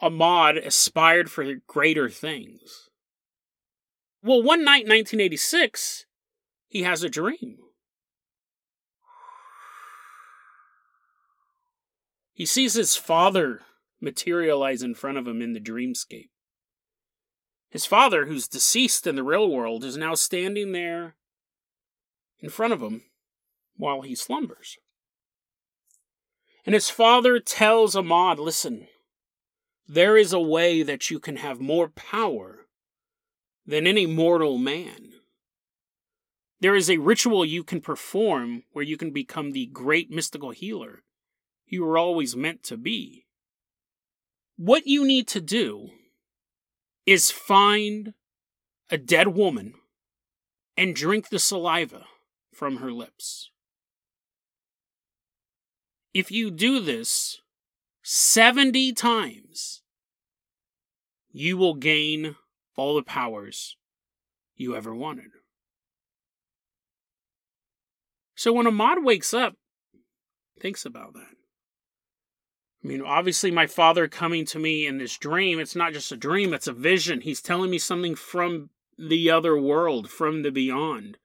Ahmad 0.00 0.58
aspired 0.58 1.30
for 1.30 1.54
greater 1.66 2.10
things. 2.10 2.90
Well, 4.22 4.42
one 4.42 4.64
night 4.64 4.84
in 4.84 4.90
1986, 4.90 6.06
he 6.68 6.82
has 6.82 7.02
a 7.02 7.08
dream. 7.08 7.58
He 12.32 12.44
sees 12.44 12.74
his 12.74 12.96
father 12.96 13.60
materialize 14.00 14.82
in 14.82 14.94
front 14.94 15.18
of 15.18 15.26
him 15.26 15.40
in 15.40 15.52
the 15.52 15.60
dreamscape. 15.60 16.30
His 17.70 17.86
father, 17.86 18.26
who's 18.26 18.48
deceased 18.48 19.06
in 19.06 19.16
the 19.16 19.22
real 19.22 19.48
world, 19.48 19.84
is 19.84 19.96
now 19.96 20.14
standing 20.14 20.72
there 20.72 21.16
in 22.40 22.50
front 22.50 22.72
of 22.72 22.82
him 22.82 23.02
while 23.76 24.02
he 24.02 24.14
slumbers. 24.14 24.78
And 26.64 26.74
his 26.74 26.88
father 26.88 27.38
tells 27.40 27.94
Ahmad, 27.94 28.38
listen, 28.38 28.88
there 29.86 30.16
is 30.16 30.32
a 30.32 30.40
way 30.40 30.82
that 30.82 31.10
you 31.10 31.18
can 31.18 31.36
have 31.36 31.60
more 31.60 31.88
power 31.88 32.66
than 33.66 33.86
any 33.86 34.06
mortal 34.06 34.58
man. 34.58 35.12
There 36.60 36.74
is 36.74 36.88
a 36.88 36.98
ritual 36.98 37.44
you 37.44 37.62
can 37.62 37.80
perform 37.80 38.62
where 38.72 38.84
you 38.84 38.96
can 38.96 39.10
become 39.10 39.52
the 39.52 39.66
great 39.66 40.10
mystical 40.10 40.50
healer 40.50 41.02
you 41.66 41.84
were 41.84 41.98
always 41.98 42.36
meant 42.36 42.62
to 42.64 42.76
be. 42.76 43.26
What 44.56 44.86
you 44.86 45.04
need 45.04 45.26
to 45.28 45.40
do 45.40 45.90
is 47.06 47.30
find 47.30 48.14
a 48.90 48.96
dead 48.96 49.28
woman 49.28 49.74
and 50.76 50.94
drink 50.94 51.28
the 51.28 51.38
saliva 51.38 52.06
from 52.52 52.76
her 52.76 52.92
lips. 52.92 53.50
If 56.14 56.30
you 56.30 56.52
do 56.52 56.78
this 56.78 57.40
70 58.02 58.92
times, 58.92 59.82
you 61.32 61.56
will 61.56 61.74
gain 61.74 62.36
all 62.76 62.94
the 62.94 63.02
powers 63.02 63.76
you 64.54 64.76
ever 64.76 64.94
wanted. 64.94 65.32
So 68.36 68.52
when 68.52 68.68
Ahmad 68.68 69.02
wakes 69.02 69.34
up, 69.34 69.56
thinks 70.60 70.86
about 70.86 71.14
that. 71.14 71.34
I 72.84 72.86
mean, 72.86 73.02
obviously, 73.02 73.50
my 73.50 73.66
father 73.66 74.06
coming 74.06 74.44
to 74.46 74.58
me 74.58 74.86
in 74.86 74.98
this 74.98 75.16
dream, 75.16 75.58
it's 75.58 75.74
not 75.74 75.94
just 75.94 76.12
a 76.12 76.16
dream, 76.16 76.54
it's 76.54 76.68
a 76.68 76.72
vision. 76.72 77.22
He's 77.22 77.40
telling 77.40 77.70
me 77.70 77.78
something 77.78 78.14
from 78.14 78.70
the 78.96 79.30
other 79.30 79.58
world, 79.58 80.10
from 80.10 80.42
the 80.42 80.52
beyond. 80.52 81.18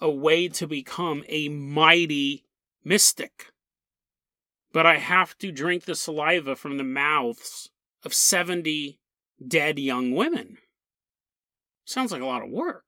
A 0.00 0.10
way 0.10 0.48
to 0.48 0.66
become 0.66 1.22
a 1.28 1.48
mighty 1.48 2.44
mystic. 2.84 3.51
But 4.72 4.86
I 4.86 4.96
have 4.96 5.36
to 5.38 5.52
drink 5.52 5.84
the 5.84 5.94
saliva 5.94 6.56
from 6.56 6.78
the 6.78 6.84
mouths 6.84 7.70
of 8.04 8.14
70 8.14 8.98
dead 9.46 9.78
young 9.78 10.12
women. 10.12 10.58
Sounds 11.84 12.12
like 12.12 12.22
a 12.22 12.26
lot 12.26 12.42
of 12.42 12.50
work. 12.50 12.84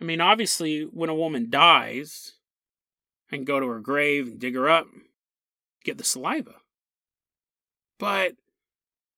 I 0.00 0.04
mean, 0.04 0.20
obviously, 0.20 0.82
when 0.82 1.08
a 1.08 1.14
woman 1.14 1.48
dies, 1.48 2.34
I 3.30 3.36
can 3.36 3.44
go 3.44 3.60
to 3.60 3.66
her 3.68 3.80
grave, 3.80 4.26
and 4.26 4.38
dig 4.38 4.54
her 4.54 4.68
up, 4.68 4.86
get 5.84 5.98
the 5.98 6.04
saliva. 6.04 6.56
But 7.98 8.34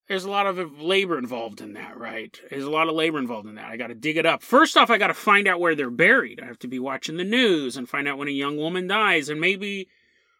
there's 0.09 0.25
a 0.25 0.31
lot 0.31 0.47
of 0.47 0.81
labor 0.81 1.19
involved 1.19 1.61
in 1.61 1.73
that, 1.73 1.95
right? 1.95 2.35
There's 2.49 2.63
a 2.63 2.71
lot 2.71 2.89
of 2.89 2.95
labor 2.95 3.19
involved 3.19 3.47
in 3.47 3.55
that. 3.55 3.69
I 3.69 3.77
got 3.77 3.87
to 3.87 3.95
dig 3.95 4.17
it 4.17 4.25
up. 4.25 4.41
First 4.41 4.75
off, 4.75 4.89
I 4.89 4.97
got 4.97 5.07
to 5.07 5.13
find 5.13 5.47
out 5.47 5.59
where 5.59 5.75
they're 5.75 5.91
buried. 5.91 6.41
I 6.41 6.47
have 6.47 6.57
to 6.59 6.67
be 6.67 6.79
watching 6.79 7.17
the 7.17 7.23
news 7.23 7.77
and 7.77 7.87
find 7.87 8.07
out 8.07 8.17
when 8.17 8.27
a 8.27 8.31
young 8.31 8.57
woman 8.57 8.87
dies. 8.87 9.29
And 9.29 9.39
maybe, 9.39 9.87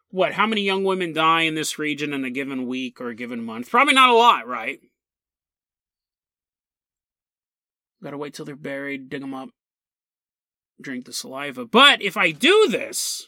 what, 0.10 0.34
how 0.34 0.48
many 0.48 0.62
young 0.62 0.84
women 0.84 1.14
die 1.14 1.42
in 1.42 1.54
this 1.54 1.78
region 1.78 2.14
in 2.14 2.26
a 2.26 2.32
given 2.32 2.66
week 2.66 3.00
or 3.00 3.10
a 3.10 3.16
given 3.16 3.46
month? 3.46 3.70
Probably 3.70 3.94
not 3.94 4.10
a 4.10 4.16
lot, 4.16 4.48
right? 4.48 4.80
Gotta 8.04 8.18
wait 8.18 8.34
till 8.34 8.46
they're 8.46 8.56
buried, 8.56 9.08
dig 9.10 9.22
them 9.22 9.36
up, 9.36 9.50
drink 10.82 11.06
the 11.06 11.14
saliva. 11.14 11.66
But 11.66 12.02
if 12.02 12.18
I 12.18 12.32
do 12.32 12.68
this, 12.72 13.28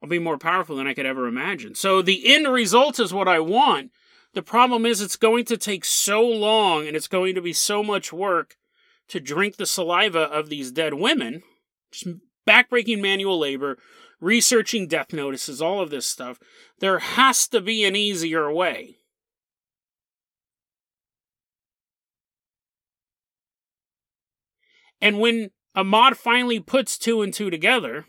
I'll 0.00 0.08
be 0.08 0.20
more 0.20 0.38
powerful 0.38 0.76
than 0.76 0.86
I 0.86 0.94
could 0.94 1.06
ever 1.06 1.26
imagine. 1.26 1.74
So 1.74 2.00
the 2.00 2.32
end 2.32 2.46
result 2.46 3.00
is 3.00 3.12
what 3.12 3.26
I 3.26 3.40
want. 3.40 3.90
The 4.32 4.42
problem 4.42 4.86
is 4.86 5.00
it's 5.00 5.16
going 5.16 5.44
to 5.46 5.56
take 5.56 5.84
so 5.84 6.22
long 6.22 6.86
and 6.86 6.96
it's 6.96 7.08
going 7.08 7.34
to 7.34 7.42
be 7.42 7.52
so 7.52 7.82
much 7.82 8.12
work 8.12 8.56
to 9.08 9.18
drink 9.18 9.56
the 9.56 9.66
saliva 9.66 10.20
of 10.20 10.48
these 10.48 10.70
dead 10.70 10.94
women. 10.94 11.42
Just 11.90 12.06
backbreaking 12.46 13.00
manual 13.00 13.38
labor, 13.38 13.76
researching 14.20 14.86
death 14.86 15.12
notices, 15.12 15.60
all 15.60 15.80
of 15.80 15.90
this 15.90 16.06
stuff. 16.06 16.38
There 16.78 17.00
has 17.00 17.48
to 17.48 17.60
be 17.60 17.84
an 17.84 17.96
easier 17.96 18.52
way. 18.52 18.96
And 25.00 25.18
when 25.18 25.50
Ahmad 25.74 26.16
finally 26.16 26.60
puts 26.60 26.98
two 26.98 27.22
and 27.22 27.32
two 27.32 27.50
together, 27.50 28.04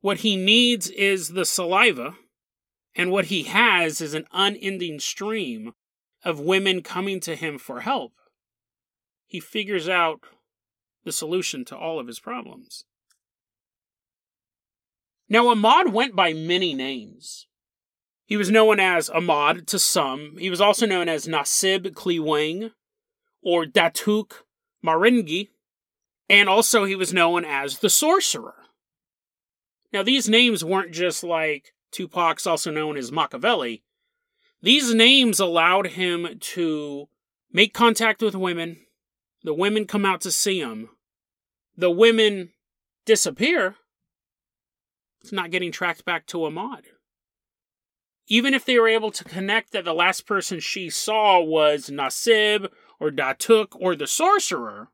what 0.00 0.18
he 0.18 0.36
needs 0.36 0.88
is 0.88 1.28
the 1.28 1.44
saliva, 1.44 2.16
and 2.96 3.10
what 3.10 3.26
he 3.26 3.44
has 3.44 4.00
is 4.00 4.14
an 4.14 4.26
unending 4.32 4.98
stream 4.98 5.74
of 6.24 6.40
women 6.40 6.82
coming 6.82 7.20
to 7.20 7.36
him 7.36 7.58
for 7.58 7.80
help. 7.80 8.14
He 9.26 9.38
figures 9.38 9.88
out 9.88 10.20
the 11.04 11.12
solution 11.12 11.64
to 11.66 11.76
all 11.76 12.00
of 12.00 12.06
his 12.06 12.18
problems. 12.18 12.84
Now, 15.28 15.48
Ahmad 15.48 15.92
went 15.92 16.16
by 16.16 16.32
many 16.32 16.72
names. 16.72 17.46
He 18.24 18.36
was 18.36 18.50
known 18.50 18.80
as 18.80 19.10
Ahmad 19.10 19.66
to 19.68 19.78
some. 19.78 20.36
He 20.38 20.50
was 20.50 20.60
also 20.60 20.86
known 20.86 21.08
as 21.08 21.28
Nasib 21.28 21.90
Kelewang 21.92 22.72
or 23.42 23.66
Datuk 23.66 24.32
Maringgi, 24.84 25.50
and 26.28 26.48
also 26.48 26.84
he 26.84 26.96
was 26.96 27.12
known 27.12 27.44
as 27.44 27.78
the 27.78 27.90
Sorcerer. 27.90 28.54
Now, 29.92 30.02
these 30.02 30.28
names 30.28 30.64
weren't 30.64 30.92
just 30.92 31.22
like 31.22 31.72
Tupac's 31.96 32.46
also 32.46 32.70
known 32.70 32.98
as 32.98 33.10
Machiavelli. 33.10 33.82
These 34.60 34.92
names 34.92 35.40
allowed 35.40 35.86
him 35.88 36.38
to 36.38 37.08
make 37.50 37.72
contact 37.72 38.20
with 38.20 38.34
women. 38.34 38.80
The 39.44 39.54
women 39.54 39.86
come 39.86 40.04
out 40.04 40.20
to 40.22 40.30
see 40.30 40.60
him. 40.60 40.90
The 41.74 41.90
women 41.90 42.50
disappear. 43.06 43.76
It's 45.22 45.32
not 45.32 45.50
getting 45.50 45.72
tracked 45.72 46.04
back 46.04 46.26
to 46.26 46.44
Ahmad. 46.44 46.84
Even 48.26 48.52
if 48.52 48.66
they 48.66 48.78
were 48.78 48.88
able 48.88 49.10
to 49.12 49.24
connect 49.24 49.72
that 49.72 49.86
the 49.86 49.94
last 49.94 50.26
person 50.26 50.60
she 50.60 50.90
saw 50.90 51.40
was 51.40 51.88
Nasib 51.88 52.68
or 53.00 53.10
Datuk 53.10 53.68
or 53.74 53.96
the 53.96 54.06
sorcerer, 54.06 54.88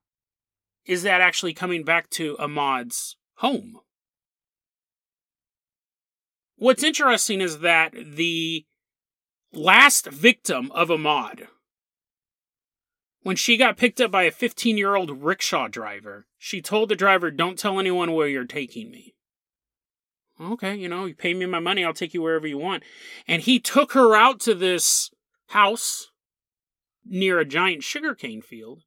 is 0.84 1.02
that 1.02 1.20
actually 1.20 1.52
coming 1.52 1.82
back 1.82 2.10
to 2.10 2.38
Ahmad's 2.38 3.16
home? 3.38 3.80
What's 6.62 6.84
interesting 6.84 7.40
is 7.40 7.58
that 7.58 7.92
the 7.92 8.64
last 9.52 10.06
victim 10.06 10.70
of 10.70 10.92
Ahmad, 10.92 11.48
when 13.24 13.34
she 13.34 13.56
got 13.56 13.76
picked 13.76 14.00
up 14.00 14.12
by 14.12 14.22
a 14.22 14.30
15 14.30 14.78
year 14.78 14.94
old 14.94 15.24
rickshaw 15.24 15.66
driver, 15.66 16.28
she 16.38 16.62
told 16.62 16.88
the 16.88 16.94
driver, 16.94 17.32
Don't 17.32 17.58
tell 17.58 17.80
anyone 17.80 18.12
where 18.12 18.28
you're 18.28 18.44
taking 18.44 18.92
me. 18.92 19.16
Okay, 20.40 20.76
you 20.76 20.88
know, 20.88 21.06
you 21.06 21.16
pay 21.16 21.34
me 21.34 21.46
my 21.46 21.58
money, 21.58 21.84
I'll 21.84 21.92
take 21.92 22.14
you 22.14 22.22
wherever 22.22 22.46
you 22.46 22.58
want. 22.58 22.84
And 23.26 23.42
he 23.42 23.58
took 23.58 23.94
her 23.94 24.14
out 24.14 24.38
to 24.42 24.54
this 24.54 25.10
house 25.48 26.12
near 27.04 27.40
a 27.40 27.44
giant 27.44 27.82
sugarcane 27.82 28.40
field, 28.40 28.84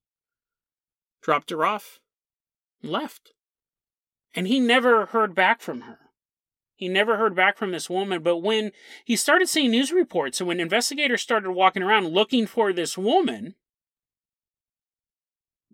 dropped 1.22 1.50
her 1.50 1.66
off, 1.66 2.00
left. 2.82 3.34
And 4.34 4.48
he 4.48 4.62
never 4.62 5.08
heard 5.08 5.36
back 5.36 5.60
from 5.60 5.82
her. 5.82 6.05
He 6.76 6.90
never 6.90 7.18
heard 7.18 7.36
back 7.36 7.58
from 7.58 7.72
this 7.72 7.90
woman, 7.90 8.22
but 8.22 8.38
when 8.38 8.72
he 9.06 9.16
started 9.16 9.48
seeing 9.48 9.72
news 9.72 9.94
reports 9.94 10.42
and 10.42 10.48
when 10.48 10.60
investigators 10.60 11.22
started 11.22 11.52
walking 11.52 11.82
around 11.82 12.10
looking 12.10 12.46
for 12.46 12.74
this 12.74 12.98
woman, 12.98 13.56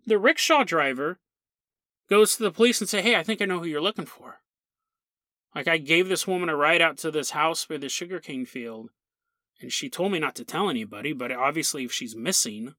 the 0.06 0.18
rickshaw 0.18 0.62
driver 0.62 1.18
goes 2.08 2.36
to 2.36 2.42
the 2.44 2.52
police 2.52 2.80
and 2.80 2.88
say, 2.88 3.02
"Hey, 3.02 3.16
I 3.16 3.24
think 3.24 3.42
I 3.42 3.46
know 3.46 3.58
who 3.58 3.66
you're 3.66 3.80
looking 3.80 4.06
for." 4.06 4.42
Like 5.54 5.66
I 5.66 5.78
gave 5.78 6.08
this 6.08 6.26
woman 6.26 6.48
a 6.48 6.56
ride 6.56 6.80
out 6.80 6.98
to 6.98 7.10
this 7.10 7.30
house 7.30 7.66
by 7.66 7.78
the 7.78 7.88
sugarcane 7.88 8.46
field, 8.46 8.90
and 9.60 9.72
she 9.72 9.90
told 9.90 10.12
me 10.12 10.18
not 10.18 10.36
to 10.36 10.44
tell 10.44 10.70
anybody, 10.70 11.12
but 11.12 11.32
obviously 11.32 11.84
if 11.84 11.92
she's 11.92 12.16
missing, 12.16 12.74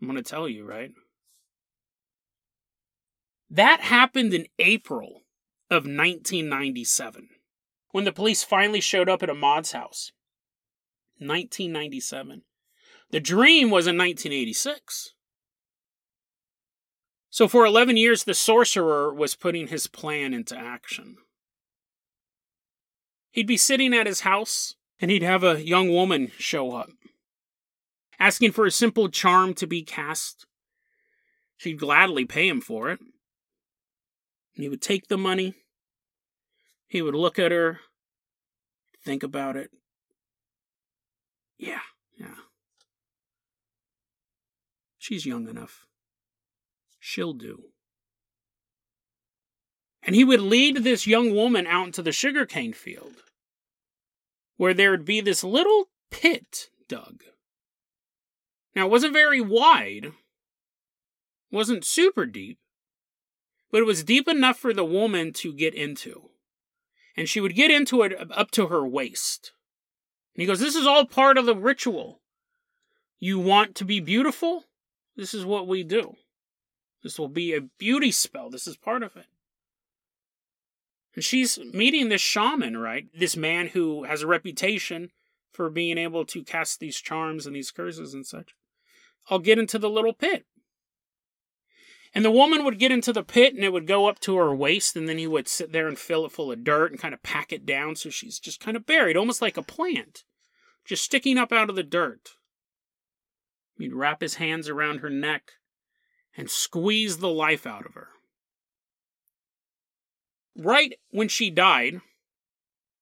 I'm 0.00 0.06
going 0.06 0.22
to 0.22 0.22
tell 0.22 0.48
you, 0.48 0.64
right? 0.64 0.92
That 3.48 3.80
happened 3.80 4.34
in 4.34 4.48
April 4.58 5.25
of 5.70 5.84
1997 5.84 7.28
when 7.90 8.04
the 8.04 8.12
police 8.12 8.42
finally 8.44 8.80
showed 8.80 9.08
up 9.08 9.22
at 9.22 9.30
Ahmad's 9.30 9.72
house. 9.72 10.12
1997. 11.18 12.42
The 13.10 13.20
dream 13.20 13.70
was 13.70 13.86
in 13.86 13.96
1986. 13.96 15.14
So 17.30 17.48
for 17.48 17.64
11 17.64 17.96
years, 17.96 18.24
the 18.24 18.34
sorcerer 18.34 19.12
was 19.12 19.34
putting 19.34 19.68
his 19.68 19.86
plan 19.86 20.34
into 20.34 20.56
action. 20.56 21.16
He'd 23.30 23.46
be 23.46 23.56
sitting 23.56 23.94
at 23.94 24.06
his 24.06 24.20
house 24.20 24.74
and 25.00 25.10
he'd 25.10 25.22
have 25.22 25.44
a 25.44 25.62
young 25.62 25.90
woman 25.90 26.32
show 26.38 26.72
up, 26.72 26.88
asking 28.18 28.52
for 28.52 28.66
a 28.66 28.70
simple 28.70 29.08
charm 29.08 29.54
to 29.54 29.66
be 29.66 29.82
cast. 29.82 30.46
She'd 31.56 31.78
gladly 31.78 32.24
pay 32.24 32.48
him 32.48 32.60
for 32.60 32.90
it. 32.90 33.00
He 34.56 34.68
would 34.68 34.82
take 34.82 35.08
the 35.08 35.18
money. 35.18 35.54
He 36.88 37.02
would 37.02 37.14
look 37.14 37.38
at 37.38 37.52
her, 37.52 37.80
think 39.04 39.22
about 39.22 39.56
it. 39.56 39.70
Yeah, 41.58 41.80
yeah. 42.18 42.34
She's 44.98 45.26
young 45.26 45.48
enough. 45.48 45.86
She'll 46.98 47.34
do. 47.34 47.64
And 50.02 50.14
he 50.14 50.24
would 50.24 50.40
lead 50.40 50.78
this 50.78 51.06
young 51.06 51.34
woman 51.34 51.66
out 51.66 51.86
into 51.86 52.02
the 52.02 52.12
sugarcane 52.12 52.72
field, 52.72 53.14
where 54.56 54.74
there 54.74 54.92
would 54.92 55.04
be 55.04 55.20
this 55.20 55.42
little 55.42 55.88
pit 56.10 56.70
dug. 56.88 57.24
Now, 58.74 58.86
it 58.86 58.90
wasn't 58.90 59.12
very 59.12 59.40
wide, 59.40 60.12
wasn't 61.50 61.84
super 61.84 62.26
deep, 62.26 62.58
but 63.70 63.80
it 63.80 63.86
was 63.86 64.04
deep 64.04 64.28
enough 64.28 64.58
for 64.58 64.72
the 64.72 64.84
woman 64.84 65.32
to 65.34 65.52
get 65.52 65.74
into. 65.74 66.30
And 67.16 67.28
she 67.28 67.40
would 67.40 67.54
get 67.54 67.70
into 67.70 68.02
it 68.02 68.14
up 68.30 68.50
to 68.52 68.66
her 68.66 68.86
waist. 68.86 69.52
And 70.34 70.42
he 70.42 70.46
goes, 70.46 70.60
This 70.60 70.76
is 70.76 70.86
all 70.86 71.06
part 71.06 71.38
of 71.38 71.46
the 71.46 71.56
ritual. 71.56 72.20
You 73.18 73.38
want 73.38 73.74
to 73.76 73.84
be 73.84 74.00
beautiful? 74.00 74.64
This 75.16 75.32
is 75.32 75.44
what 75.44 75.66
we 75.66 75.82
do. 75.82 76.16
This 77.02 77.18
will 77.18 77.28
be 77.28 77.54
a 77.54 77.62
beauty 77.62 78.10
spell. 78.10 78.50
This 78.50 78.66
is 78.66 78.76
part 78.76 79.02
of 79.02 79.16
it. 79.16 79.26
And 81.14 81.24
she's 81.24 81.58
meeting 81.72 82.10
this 82.10 82.20
shaman, 82.20 82.76
right? 82.76 83.06
This 83.18 83.36
man 83.36 83.68
who 83.68 84.04
has 84.04 84.20
a 84.20 84.26
reputation 84.26 85.10
for 85.50 85.70
being 85.70 85.96
able 85.96 86.26
to 86.26 86.44
cast 86.44 86.78
these 86.78 87.00
charms 87.00 87.46
and 87.46 87.56
these 87.56 87.70
curses 87.70 88.12
and 88.12 88.26
such. 88.26 88.54
I'll 89.30 89.38
get 89.38 89.58
into 89.58 89.78
the 89.78 89.88
little 89.88 90.12
pit. 90.12 90.44
And 92.16 92.24
the 92.24 92.30
woman 92.30 92.64
would 92.64 92.78
get 92.78 92.92
into 92.92 93.12
the 93.12 93.22
pit 93.22 93.54
and 93.54 93.62
it 93.62 93.74
would 93.74 93.86
go 93.86 94.08
up 94.08 94.20
to 94.20 94.38
her 94.38 94.54
waist, 94.54 94.96
and 94.96 95.06
then 95.06 95.18
he 95.18 95.26
would 95.26 95.46
sit 95.46 95.72
there 95.72 95.86
and 95.86 95.98
fill 95.98 96.24
it 96.24 96.32
full 96.32 96.50
of 96.50 96.64
dirt 96.64 96.90
and 96.90 96.98
kind 96.98 97.12
of 97.12 97.22
pack 97.22 97.52
it 97.52 97.66
down 97.66 97.94
so 97.94 98.08
she's 98.08 98.40
just 98.40 98.58
kind 98.58 98.74
of 98.74 98.86
buried, 98.86 99.18
almost 99.18 99.42
like 99.42 99.58
a 99.58 99.62
plant, 99.62 100.24
just 100.82 101.04
sticking 101.04 101.36
up 101.36 101.52
out 101.52 101.68
of 101.68 101.76
the 101.76 101.82
dirt. 101.82 102.30
He'd 103.76 103.92
wrap 103.92 104.22
his 104.22 104.36
hands 104.36 104.66
around 104.66 105.00
her 105.00 105.10
neck 105.10 105.52
and 106.34 106.48
squeeze 106.48 107.18
the 107.18 107.28
life 107.28 107.66
out 107.66 107.84
of 107.84 107.92
her. 107.92 108.08
Right 110.56 110.94
when 111.10 111.28
she 111.28 111.50
died, 111.50 112.00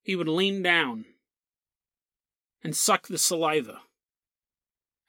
he 0.02 0.16
would 0.16 0.26
lean 0.26 0.60
down 0.60 1.04
and 2.64 2.74
suck 2.74 3.06
the 3.06 3.18
saliva 3.18 3.82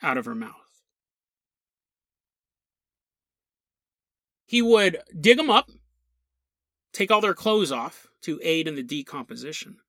out 0.04 0.20
of 0.20 0.26
her 0.26 0.36
mouth. 0.36 0.65
He 4.56 4.62
would 4.62 5.00
dig 5.20 5.36
them 5.36 5.50
up, 5.50 5.70
take 6.94 7.12
all 7.12 7.20
their 7.20 7.34
clothes 7.34 7.74
off 7.74 8.08
to 8.22 8.40
aid 8.42 8.70
in 8.70 8.76
the 8.76 8.84
decomposition. 8.84 9.80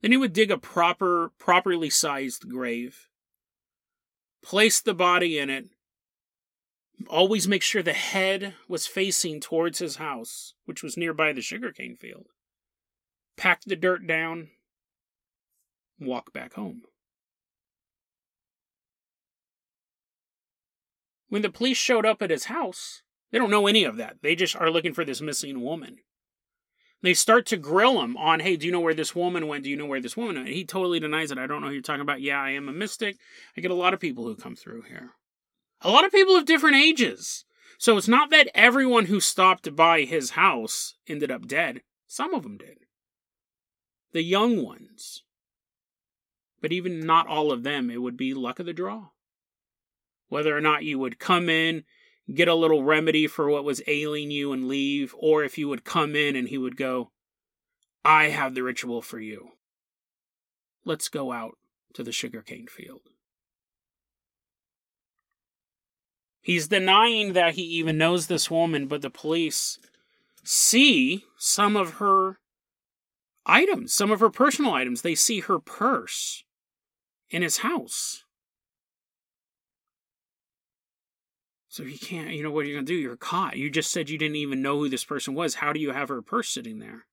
Then 0.00 0.12
he 0.12 0.16
would 0.16 0.32
dig 0.32 0.52
a 0.52 0.56
proper, 0.56 1.32
properly 1.36 1.90
sized 1.90 2.48
grave, 2.48 3.08
place 4.40 4.80
the 4.80 4.94
body 4.94 5.36
in 5.36 5.50
it, 5.50 5.70
always 7.08 7.48
make 7.48 7.62
sure 7.62 7.82
the 7.82 7.92
head 7.92 8.54
was 8.68 8.86
facing 8.86 9.40
towards 9.40 9.80
his 9.80 9.96
house, 9.96 10.54
which 10.64 10.84
was 10.84 10.96
nearby 10.96 11.32
the 11.32 11.42
sugarcane 11.42 11.96
field. 11.96 12.28
Pack 13.36 13.62
the 13.62 13.74
dirt 13.74 14.06
down, 14.06 14.50
walk 15.98 16.32
back 16.32 16.54
home. 16.54 16.82
When 21.28 21.42
the 21.42 21.50
police 21.50 21.78
showed 21.78 22.06
up 22.06 22.22
at 22.22 22.30
his 22.30 22.44
house, 22.44 23.02
they 23.32 23.38
don't 23.38 23.50
know 23.50 23.66
any 23.66 23.84
of 23.84 23.96
that. 23.96 24.18
They 24.22 24.36
just 24.36 24.54
are 24.54 24.70
looking 24.70 24.92
for 24.92 25.04
this 25.04 25.20
missing 25.20 25.60
woman. 25.60 25.98
They 27.02 27.14
start 27.14 27.46
to 27.46 27.56
grill 27.56 28.00
him 28.00 28.16
on, 28.16 28.38
hey, 28.38 28.56
do 28.56 28.66
you 28.66 28.70
know 28.70 28.78
where 28.78 28.94
this 28.94 29.16
woman 29.16 29.48
went? 29.48 29.64
Do 29.64 29.70
you 29.70 29.76
know 29.76 29.86
where 29.86 30.00
this 30.00 30.16
woman 30.16 30.36
went? 30.36 30.48
He 30.48 30.64
totally 30.64 31.00
denies 31.00 31.32
it. 31.32 31.38
I 31.38 31.48
don't 31.48 31.60
know 31.60 31.66
who 31.66 31.72
you're 31.72 31.82
talking 31.82 32.02
about. 32.02 32.20
Yeah, 32.20 32.40
I 32.40 32.50
am 32.50 32.68
a 32.68 32.72
mystic. 32.72 33.16
I 33.56 33.60
get 33.60 33.72
a 33.72 33.74
lot 33.74 33.92
of 33.92 33.98
people 33.98 34.24
who 34.24 34.36
come 34.36 34.54
through 34.54 34.82
here. 34.82 35.10
A 35.80 35.90
lot 35.90 36.04
of 36.04 36.12
people 36.12 36.36
of 36.36 36.44
different 36.44 36.76
ages. 36.76 37.44
So 37.78 37.96
it's 37.96 38.06
not 38.06 38.30
that 38.30 38.50
everyone 38.54 39.06
who 39.06 39.18
stopped 39.18 39.74
by 39.74 40.02
his 40.02 40.30
house 40.30 40.94
ended 41.08 41.32
up 41.32 41.48
dead. 41.48 41.82
Some 42.06 42.34
of 42.34 42.44
them 42.44 42.56
did. 42.56 42.78
The 44.12 44.22
young 44.22 44.62
ones. 44.62 45.24
But 46.60 46.70
even 46.70 47.04
not 47.04 47.26
all 47.26 47.50
of 47.50 47.64
them, 47.64 47.90
it 47.90 48.00
would 48.00 48.16
be 48.16 48.34
luck 48.34 48.60
of 48.60 48.66
the 48.66 48.72
draw. 48.72 49.08
Whether 50.28 50.56
or 50.56 50.60
not 50.60 50.84
you 50.84 51.00
would 51.00 51.18
come 51.18 51.48
in 51.48 51.82
get 52.34 52.48
a 52.48 52.54
little 52.54 52.82
remedy 52.82 53.26
for 53.26 53.48
what 53.48 53.64
was 53.64 53.82
ailing 53.86 54.30
you 54.30 54.52
and 54.52 54.68
leave, 54.68 55.14
or 55.18 55.44
if 55.44 55.58
you 55.58 55.68
would 55.68 55.84
come 55.84 56.16
in 56.16 56.36
and 56.36 56.48
he 56.48 56.58
would 56.58 56.76
go, 56.76 57.10
I 58.04 58.30
have 58.30 58.54
the 58.54 58.62
ritual 58.62 59.02
for 59.02 59.20
you. 59.20 59.50
Let's 60.84 61.08
go 61.08 61.32
out 61.32 61.56
to 61.94 62.02
the 62.02 62.12
sugarcane 62.12 62.66
field. 62.66 63.02
He's 66.40 66.66
denying 66.66 67.34
that 67.34 67.54
he 67.54 67.62
even 67.62 67.96
knows 67.96 68.26
this 68.26 68.50
woman, 68.50 68.88
but 68.88 69.00
the 69.00 69.10
police 69.10 69.78
see 70.42 71.24
some 71.38 71.76
of 71.76 71.94
her 71.94 72.38
items, 73.46 73.92
some 73.92 74.10
of 74.10 74.18
her 74.18 74.30
personal 74.30 74.72
items. 74.72 75.02
They 75.02 75.14
see 75.14 75.40
her 75.40 75.60
purse 75.60 76.42
in 77.30 77.42
his 77.42 77.58
house. 77.58 78.24
So 81.72 81.84
you 81.84 81.98
can't, 81.98 82.34
you 82.34 82.42
know, 82.42 82.50
what 82.50 82.66
are 82.66 82.68
you 82.68 82.74
going 82.74 82.84
to 82.84 82.92
do? 82.92 82.98
You're 83.00 83.16
caught. 83.16 83.56
You 83.56 83.70
just 83.70 83.90
said 83.90 84.10
you 84.10 84.18
didn't 84.18 84.36
even 84.36 84.60
know 84.60 84.76
who 84.76 84.90
this 84.90 85.06
person 85.06 85.32
was. 85.32 85.54
How 85.54 85.72
do 85.72 85.80
you 85.80 85.92
have 85.92 86.10
her 86.10 86.20
purse 86.20 86.50
sitting 86.50 86.80
there? 86.80 87.06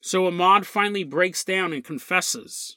So 0.00 0.24
Ahmad 0.28 0.68
finally 0.68 1.02
breaks 1.02 1.42
down 1.42 1.72
and 1.72 1.82
confesses. 1.82 2.76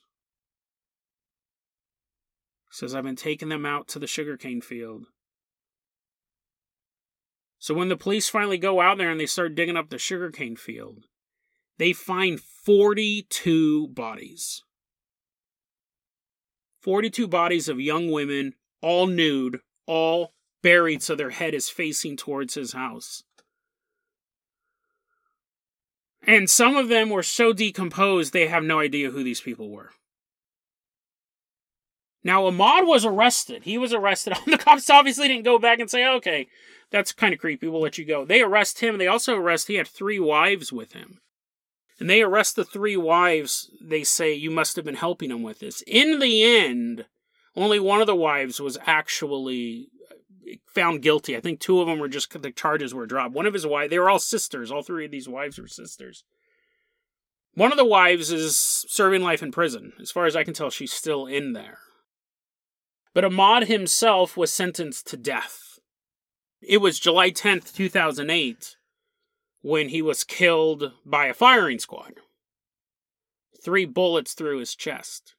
Says, 2.72 2.96
I've 2.96 3.04
been 3.04 3.16
taking 3.16 3.50
them 3.50 3.68
out 3.68 3.88
to 3.90 4.00
the 4.00 4.08
sugarcane 4.08 4.62
field. 4.62 5.06
So 7.60 7.76
when 7.76 7.90
the 7.90 7.96
police 7.96 8.30
finally 8.30 8.58
go 8.58 8.82
out 8.82 8.98
there 8.98 9.12
and 9.12 9.20
they 9.20 9.28
start 9.28 9.54
digging 9.54 9.78
up 9.78 9.92
the 9.92 10.00
sugarcane 10.00 10.56
field, 10.56 11.06
they 11.78 11.94
find 11.94 12.40
42 12.40 13.90
bodies. 13.90 14.64
42 16.82 17.28
bodies 17.28 17.70
of 17.70 17.80
young 17.80 18.10
women 18.10 18.56
all 18.84 19.08
nude, 19.08 19.62
all 19.88 20.34
buried 20.62 21.02
so 21.02 21.16
their 21.16 21.32
head 21.32 21.56
is 21.56 21.70
facing 21.70 22.18
towards 22.18 22.54
his 22.54 22.74
house. 22.74 23.24
And 26.26 26.50
some 26.50 26.76
of 26.76 26.90
them 26.90 27.10
were 27.10 27.24
so 27.24 27.52
decomposed 27.54 28.32
they 28.32 28.48
have 28.48 28.64
no 28.64 28.80
idea 28.80 29.10
who 29.10 29.24
these 29.24 29.42
people 29.42 29.70
were. 29.70 29.92
Now, 32.24 32.46
Ahmad 32.46 32.86
was 32.86 33.04
arrested. 33.04 33.64
He 33.64 33.78
was 33.78 33.94
arrested. 33.94 34.34
The 34.46 34.58
cops 34.58 34.90
obviously 34.90 35.28
didn't 35.28 35.44
go 35.44 35.60
back 35.60 35.80
and 35.80 35.90
say, 35.90 36.08
okay, 36.08 36.48
that's 36.92 37.12
kind 37.12 37.34
of 37.34 37.40
creepy. 37.40 37.68
We'll 37.68 37.82
let 37.82 37.98
you 37.98 38.06
go. 38.06 38.24
They 38.24 38.42
arrest 38.42 38.80
him. 38.80 38.98
They 38.98 39.08
also 39.08 39.36
arrest, 39.36 39.68
he 39.68 39.76
had 39.76 39.88
three 39.88 40.20
wives 40.20 40.72
with 40.72 40.94
him. 40.94 41.20
And 42.00 42.10
they 42.10 42.22
arrest 42.22 42.56
the 42.56 42.64
three 42.64 42.96
wives. 42.96 43.70
They 43.82 44.04
say, 44.04 44.34
you 44.34 44.52
must 44.52 44.76
have 44.78 44.86
been 44.86 44.96
helping 44.96 45.32
him 45.32 45.44
with 45.44 45.60
this. 45.60 45.84
In 45.86 46.20
the 46.20 46.44
end, 46.44 47.06
only 47.56 47.80
one 47.80 48.02
of 48.02 48.08
the 48.08 48.16
wives 48.16 48.60
was 48.60 48.78
actually 48.86 49.90
uh, 50.12 50.54
found 50.68 51.02
guilty. 51.02 51.38
I 51.38 51.40
think 51.40 51.60
two 51.60 51.80
of 51.80 51.88
them 51.88 52.00
were 52.00 52.08
just 52.08 52.42
the 52.42 52.52
charges 52.52 52.94
were 52.94 53.06
dropped. 53.06 53.34
One 53.34 53.46
of 53.46 53.54
his 53.54 53.68
wives, 53.68 53.90
they 53.90 54.00
were 54.00 54.10
all 54.10 54.20
sisters. 54.20 54.72
All 54.72 54.84
three 54.84 55.06
of 55.06 55.12
these 55.12 55.30
wives 55.30 55.60
were 55.60 55.68
sisters. 55.68 56.24
One 57.56 57.72
of 57.72 57.78
the 57.78 57.86
wives 57.86 58.32
is 58.32 58.58
serving 58.58 59.22
life 59.22 59.44
in 59.44 59.52
prison. 59.52 59.94
As 60.02 60.12
far 60.12 60.26
as 60.26 60.36
I 60.36 60.44
can 60.44 60.56
tell, 60.56 60.72
she's 60.72 60.92
still 60.92 61.28
in 61.28 61.54
there. 61.54 61.78
But 63.14 63.26
Ahmad 63.26 63.68
himself 63.68 64.36
was 64.36 64.52
sentenced 64.52 65.06
to 65.08 65.18
death. 65.18 65.78
It 66.62 66.78
was 66.78 67.00
July 67.00 67.30
10th, 67.30 67.74
2008, 67.76 68.78
when 69.62 69.90
he 69.90 70.02
was 70.02 70.24
killed 70.24 70.94
by 71.06 71.28
a 71.28 71.34
firing 71.34 71.78
squad. 71.78 72.14
Three 73.64 73.86
bullets 73.86 74.34
through 74.34 74.60
his 74.60 74.76
chest. 74.76 75.36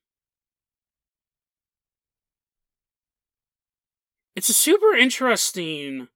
It's 4.35 4.49
a 4.49 4.55
super 4.55 4.95
interesting 4.95 6.09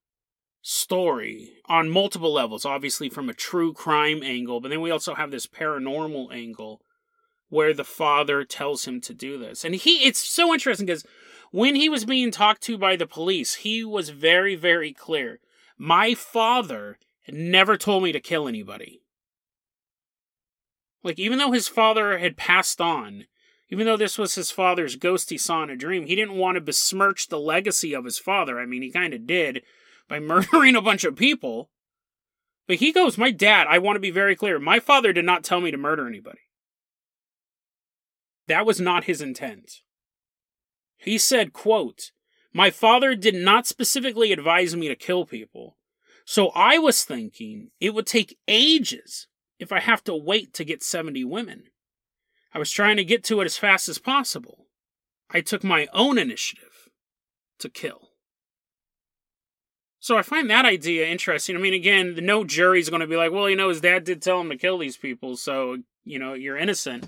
story 0.61 1.53
on 1.67 1.89
multiple 1.89 2.33
levels, 2.33 2.65
obviously 2.65 3.09
from 3.09 3.29
a 3.29 3.35
true 3.35 3.73
crime 3.73 4.23
angle, 4.23 4.61
but 4.61 4.69
then 4.69 4.81
we 4.81 4.91
also 4.91 5.15
have 5.15 5.31
this 5.31 5.47
paranormal 5.47 6.33
angle 6.33 6.81
where 7.49 7.73
the 7.73 7.85
father 7.85 8.45
tells 8.45 8.87
him 8.87 9.01
to 9.03 9.15
do 9.15 9.39
this. 9.39 9.65
And 9.65 9.75
he 9.75 10.05
it's 10.05 10.19
so 10.19 10.53
interesting 10.53 10.87
because 10.87 11.07
when 11.51 11.77
he 11.77 11.89
was 11.89 12.05
being 12.05 12.31
talked 12.31 12.63
to 12.63 12.77
by 12.77 12.97
the 12.97 13.07
police, 13.07 13.57
he 13.57 13.85
was 13.85 14.11
very 14.11 14.57
very 14.57 14.93
clear. 14.93 15.39
My 15.79 16.15
father 16.15 16.99
never 17.29 17.77
told 17.77 18.03
me 18.03 18.11
to 18.13 18.21
kill 18.21 18.49
anybody. 18.49 19.03
Like 21.05 21.21
even 21.21 21.39
though 21.39 21.53
his 21.53 21.69
father 21.69 22.19
had 22.19 22.37
passed 22.37 22.81
on, 22.81 23.27
even 23.71 23.87
though 23.87 23.97
this 23.97 24.17
was 24.17 24.35
his 24.35 24.51
father's 24.51 24.97
ghost 24.97 25.31
he 25.31 25.39
saw 25.39 25.63
in 25.63 25.71
a 25.71 25.77
dream, 25.77 26.07
he 26.07 26.17
didn't 26.17 26.37
want 26.37 26.57
to 26.57 26.61
besmirch 26.61 27.29
the 27.29 27.39
legacy 27.39 27.95
of 27.95 28.05
his 28.05 28.19
father. 28.19 28.59
I 28.59 28.67
mean, 28.67 28.83
he 28.83 28.91
kind 28.91 29.13
of 29.13 29.27
did 29.27 29.63
by 30.09 30.19
murdering 30.21 30.75
a 30.75 30.83
bunch 30.83 31.05
of 31.05 31.17
people. 31.17 31.71
But 32.67 32.77
he 32.77 32.93
goes, 32.93 33.19
My 33.19 33.31
dad, 33.31 33.67
I 33.69 33.79
want 33.79 33.97
to 33.97 34.01
be 34.01 34.11
very 34.11 34.37
clear, 34.37 34.59
my 34.59 34.81
father 34.81 35.13
did 35.13 35.25
not 35.25 35.45
tell 35.45 35.61
me 35.61 35.71
to 35.71 35.79
murder 35.79 36.07
anybody. 36.07 36.41
That 38.47 38.67
was 38.67 38.81
not 38.81 39.05
his 39.05 39.21
intent. 39.21 39.83
He 40.97 41.19
said, 41.19 41.53
quote, 41.53 42.11
My 42.53 42.71
father 42.71 43.15
did 43.15 43.35
not 43.35 43.67
specifically 43.67 44.33
advise 44.33 44.75
me 44.75 44.89
to 44.89 44.97
kill 44.97 45.27
people. 45.27 45.77
So 46.25 46.49
I 46.51 46.79
was 46.79 47.05
thinking 47.05 47.71
it 47.81 47.95
would 47.95 48.07
take 48.07 48.39
ages 48.47 49.29
if 49.59 49.73
I 49.73 49.81
have 49.81 50.05
to 50.05 50.15
wait 50.15 50.53
to 50.55 50.65
get 50.65 50.83
70 50.83 51.25
women. 51.25 51.65
I 52.53 52.59
was 52.59 52.71
trying 52.71 52.97
to 52.97 53.05
get 53.05 53.25
to 53.25 53.41
it 53.41 53.45
as 53.45 53.59
fast 53.59 53.89
as 53.89 53.99
possible. 53.99 54.67
I 55.31 55.41
took 55.41 55.63
my 55.63 55.87
own 55.93 56.17
initiative 56.19 56.89
to 57.59 57.69
kill. 57.69 58.09
So 60.01 60.17
I 60.17 60.23
find 60.23 60.49
that 60.49 60.65
idea 60.65 61.07
interesting. 61.07 61.57
I 61.57 61.59
mean, 61.59 61.75
again, 61.75 62.17
no 62.23 62.45
jury's 62.45 62.89
going 62.89 63.01
to 63.01 63.07
be 63.07 63.17
like, 63.17 63.33
well, 63.33 63.51
you 63.51 63.57
know, 63.57 63.69
his 63.69 63.81
dad 63.81 64.05
did 64.05 64.23
tell 64.23 64.41
him 64.41 64.49
to 64.49 64.57
kill 64.57 64.79
these 64.79 64.97
people, 64.97 65.37
so, 65.37 65.79
you 66.05 66.19
know, 66.19 66.35
you're 66.35 66.57
innocent. 66.57 67.07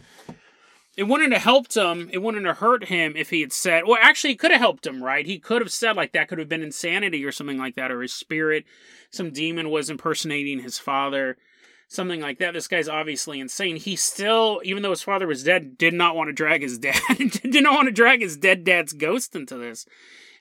It 0.97 1.05
wouldn't 1.05 1.33
have 1.33 1.43
helped 1.43 1.77
him. 1.77 2.11
It 2.13 2.19
wouldn't 2.19 2.45
have 2.47 2.59
hurt 2.59 2.87
him 2.87 3.15
if 3.17 3.31
he 3.31 3.41
had 3.41 3.53
said, 3.53 3.85
well, 3.87 3.99
actually, 4.03 4.33
it 4.33 4.39
could 4.41 4.51
have 4.51 4.61
helped 4.61 4.87
him, 4.87 5.03
right? 5.03 5.25
He 5.25 5.39
could 5.39 5.63
have 5.63 5.73
said, 5.73 5.97
like, 5.97 6.13
that 6.13 6.29
could 6.29 6.39
have 6.39 6.49
been 6.49 6.65
insanity 6.65 7.25
or 7.25 7.33
something 7.33 7.59
like 7.59 7.77
that, 7.77 7.93
or 7.93 8.03
his 8.03 8.13
spirit, 8.13 8.65
some 9.11 9.31
demon 9.31 9.71
was 9.71 9.89
impersonating 9.89 10.61
his 10.61 10.79
father 10.79 11.39
something 11.91 12.21
like 12.21 12.39
that. 12.39 12.55
This 12.55 12.69
guy's 12.69 12.89
obviously 12.89 13.41
insane. 13.41 13.77
He 13.77 13.97
still, 13.97 14.61
even 14.65 14.83
though 14.83 14.91
his 14.91 15.03
father 15.03 15.27
was 15.27 15.43
dead, 15.43 15.77
did 15.77 15.93
not 15.93 16.17
want 16.17 16.29
to 16.29 16.33
drag 16.33 16.63
his 16.63 16.79
dad, 16.79 17.01
did 17.19 17.63
not 17.63 17.75
want 17.75 17.89
to 17.89 17.93
drag 17.93 18.23
his 18.23 18.37
dead 18.37 18.65
dad's 18.65 18.95
ghost 18.95 19.35
into 19.37 19.59
this. 19.59 19.85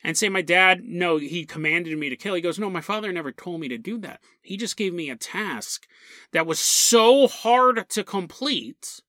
And 0.01 0.17
say, 0.17 0.29
my 0.29 0.41
dad, 0.41 0.81
no, 0.85 1.17
he 1.17 1.45
commanded 1.45 1.97
me 1.97 2.07
to 2.07 2.15
kill. 2.15 2.33
He 2.33 2.39
goes, 2.39 2.57
no, 2.57 2.69
my 2.69 2.79
father 2.79 3.11
never 3.11 3.33
told 3.33 3.59
me 3.59 3.67
to 3.67 3.77
do 3.77 3.97
that. 3.97 4.21
He 4.41 4.55
just 4.55 4.77
gave 4.77 4.93
me 4.93 5.09
a 5.09 5.17
task 5.17 5.87
that 6.31 6.47
was 6.47 6.57
so 6.57 7.27
hard 7.27 7.89
to 7.89 8.03
complete. 8.05 9.01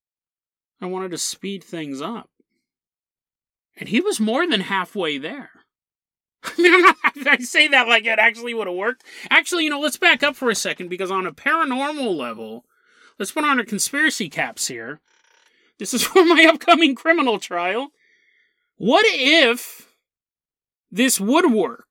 I 0.81 0.87
wanted 0.87 1.12
to 1.12 1.18
speed 1.18 1.62
things 1.62 2.00
up. 2.00 2.29
And 3.76 3.88
he 3.88 4.00
was 4.00 4.18
more 4.18 4.48
than 4.48 4.62
halfway 4.62 5.16
there. 5.16 5.50
I 6.44 7.38
say 7.40 7.68
that 7.68 7.88
like 7.88 8.07
it 8.07 8.18
actually 8.18 8.55
would 8.55 8.66
have 8.66 8.76
worked. 8.76 9.05
Actually, 9.29 9.64
you 9.64 9.70
know, 9.70 9.81
let's 9.81 9.98
back 9.98 10.22
up 10.22 10.37
for 10.37 10.50
a 10.50 10.55
second 10.55 10.88
because 10.88 11.11
on 11.11 11.26
a 11.26 11.33
paranormal 11.33 12.16
level, 12.16 12.64
let's 13.18 13.33
put 13.33 13.44
on 13.44 13.59
our 13.59 13.64
conspiracy 13.64 14.29
caps 14.29 14.68
here. 14.68 15.00
This 15.79 15.92
is 15.92 16.03
for 16.05 16.24
my 16.24 16.46
upcoming 16.46 16.94
criminal 16.94 17.38
trial. 17.38 17.88
What 18.76 19.05
if 19.09 19.88
this 20.90 21.20
would 21.20 21.53
work? 21.53 21.87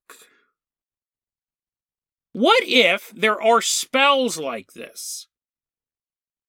What 2.32 2.64
if 2.66 3.12
there 3.16 3.42
are 3.42 3.62
spells 3.62 4.38
like 4.38 4.74
this 4.74 5.28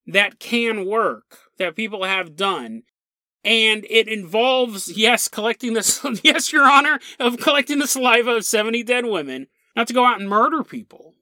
that 0.07 0.39
can 0.39 0.87
work, 0.87 1.39
that 1.59 1.77
people 1.77 2.05
have 2.05 2.37
done, 2.37 2.83
and 3.45 3.87
it 3.89 4.09
involves 4.09 4.89
yes 4.97 5.29
collecting 5.29 5.75
this 5.75 6.05
yes 6.23 6.53
your 6.53 6.69
honor 6.69 6.99
of 7.19 7.39
collecting 7.39 7.79
the 7.79 7.87
saliva 7.87 8.33
of 8.33 8.45
70 8.45 8.83
dead 8.83 9.07
women 9.07 9.47
not 9.77 9.87
to 9.89 9.95
go 9.95 10.05
out 10.05 10.21
and 10.21 10.29
murder 10.29 10.65
people. 10.65 11.15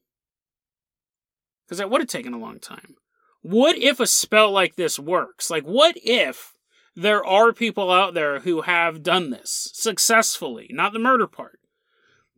Because 1.64 1.78
that 1.78 1.90
would 1.90 2.00
have 2.00 2.08
taken 2.08 2.32
a 2.32 2.38
long 2.38 2.58
time. 2.58 2.96
What 3.42 3.76
if 3.76 4.00
a 4.00 4.06
spell 4.06 4.50
like 4.50 4.76
this 4.76 4.98
works? 4.98 5.50
Like 5.50 5.64
what 5.64 5.96
if 6.02 6.54
there 6.96 7.24
are 7.24 7.52
people 7.52 7.90
out 7.90 8.14
there 8.14 8.40
who 8.40 8.62
have 8.62 9.02
done 9.02 9.30
this 9.30 9.70
successfully? 9.74 10.68
Not 10.70 10.92
the 10.92 10.98
murder 10.98 11.26
part 11.26 11.57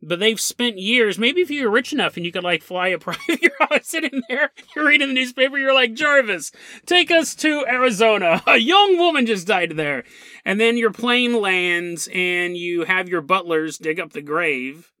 but 0.01 0.19
they've 0.19 0.39
spent 0.39 0.79
years. 0.79 1.17
Maybe 1.17 1.41
if 1.41 1.49
you 1.49 1.63
were 1.63 1.71
rich 1.71 1.93
enough 1.93 2.17
and 2.17 2.25
you 2.25 2.31
could 2.31 2.43
like 2.43 2.63
fly 2.63 2.89
a 2.89 2.97
private, 2.99 3.41
you're 3.41 3.51
always 3.59 3.87
sitting 3.87 4.21
there, 4.29 4.51
you're 4.75 4.87
reading 4.87 5.09
the 5.09 5.13
newspaper, 5.13 5.57
you're 5.57 5.73
like 5.73 5.93
Jarvis, 5.93 6.51
take 6.85 7.11
us 7.11 7.35
to 7.35 7.65
Arizona. 7.67 8.41
A 8.47 8.57
young 8.57 8.97
woman 8.97 9.25
just 9.25 9.47
died 9.47 9.71
there, 9.71 10.03
and 10.45 10.59
then 10.59 10.77
your 10.77 10.91
plane 10.91 11.39
lands 11.39 12.09
and 12.13 12.57
you 12.57 12.85
have 12.85 13.09
your 13.09 13.21
butlers 13.21 13.77
dig 13.77 13.99
up 13.99 14.13
the 14.13 14.21
grave, 14.21 14.91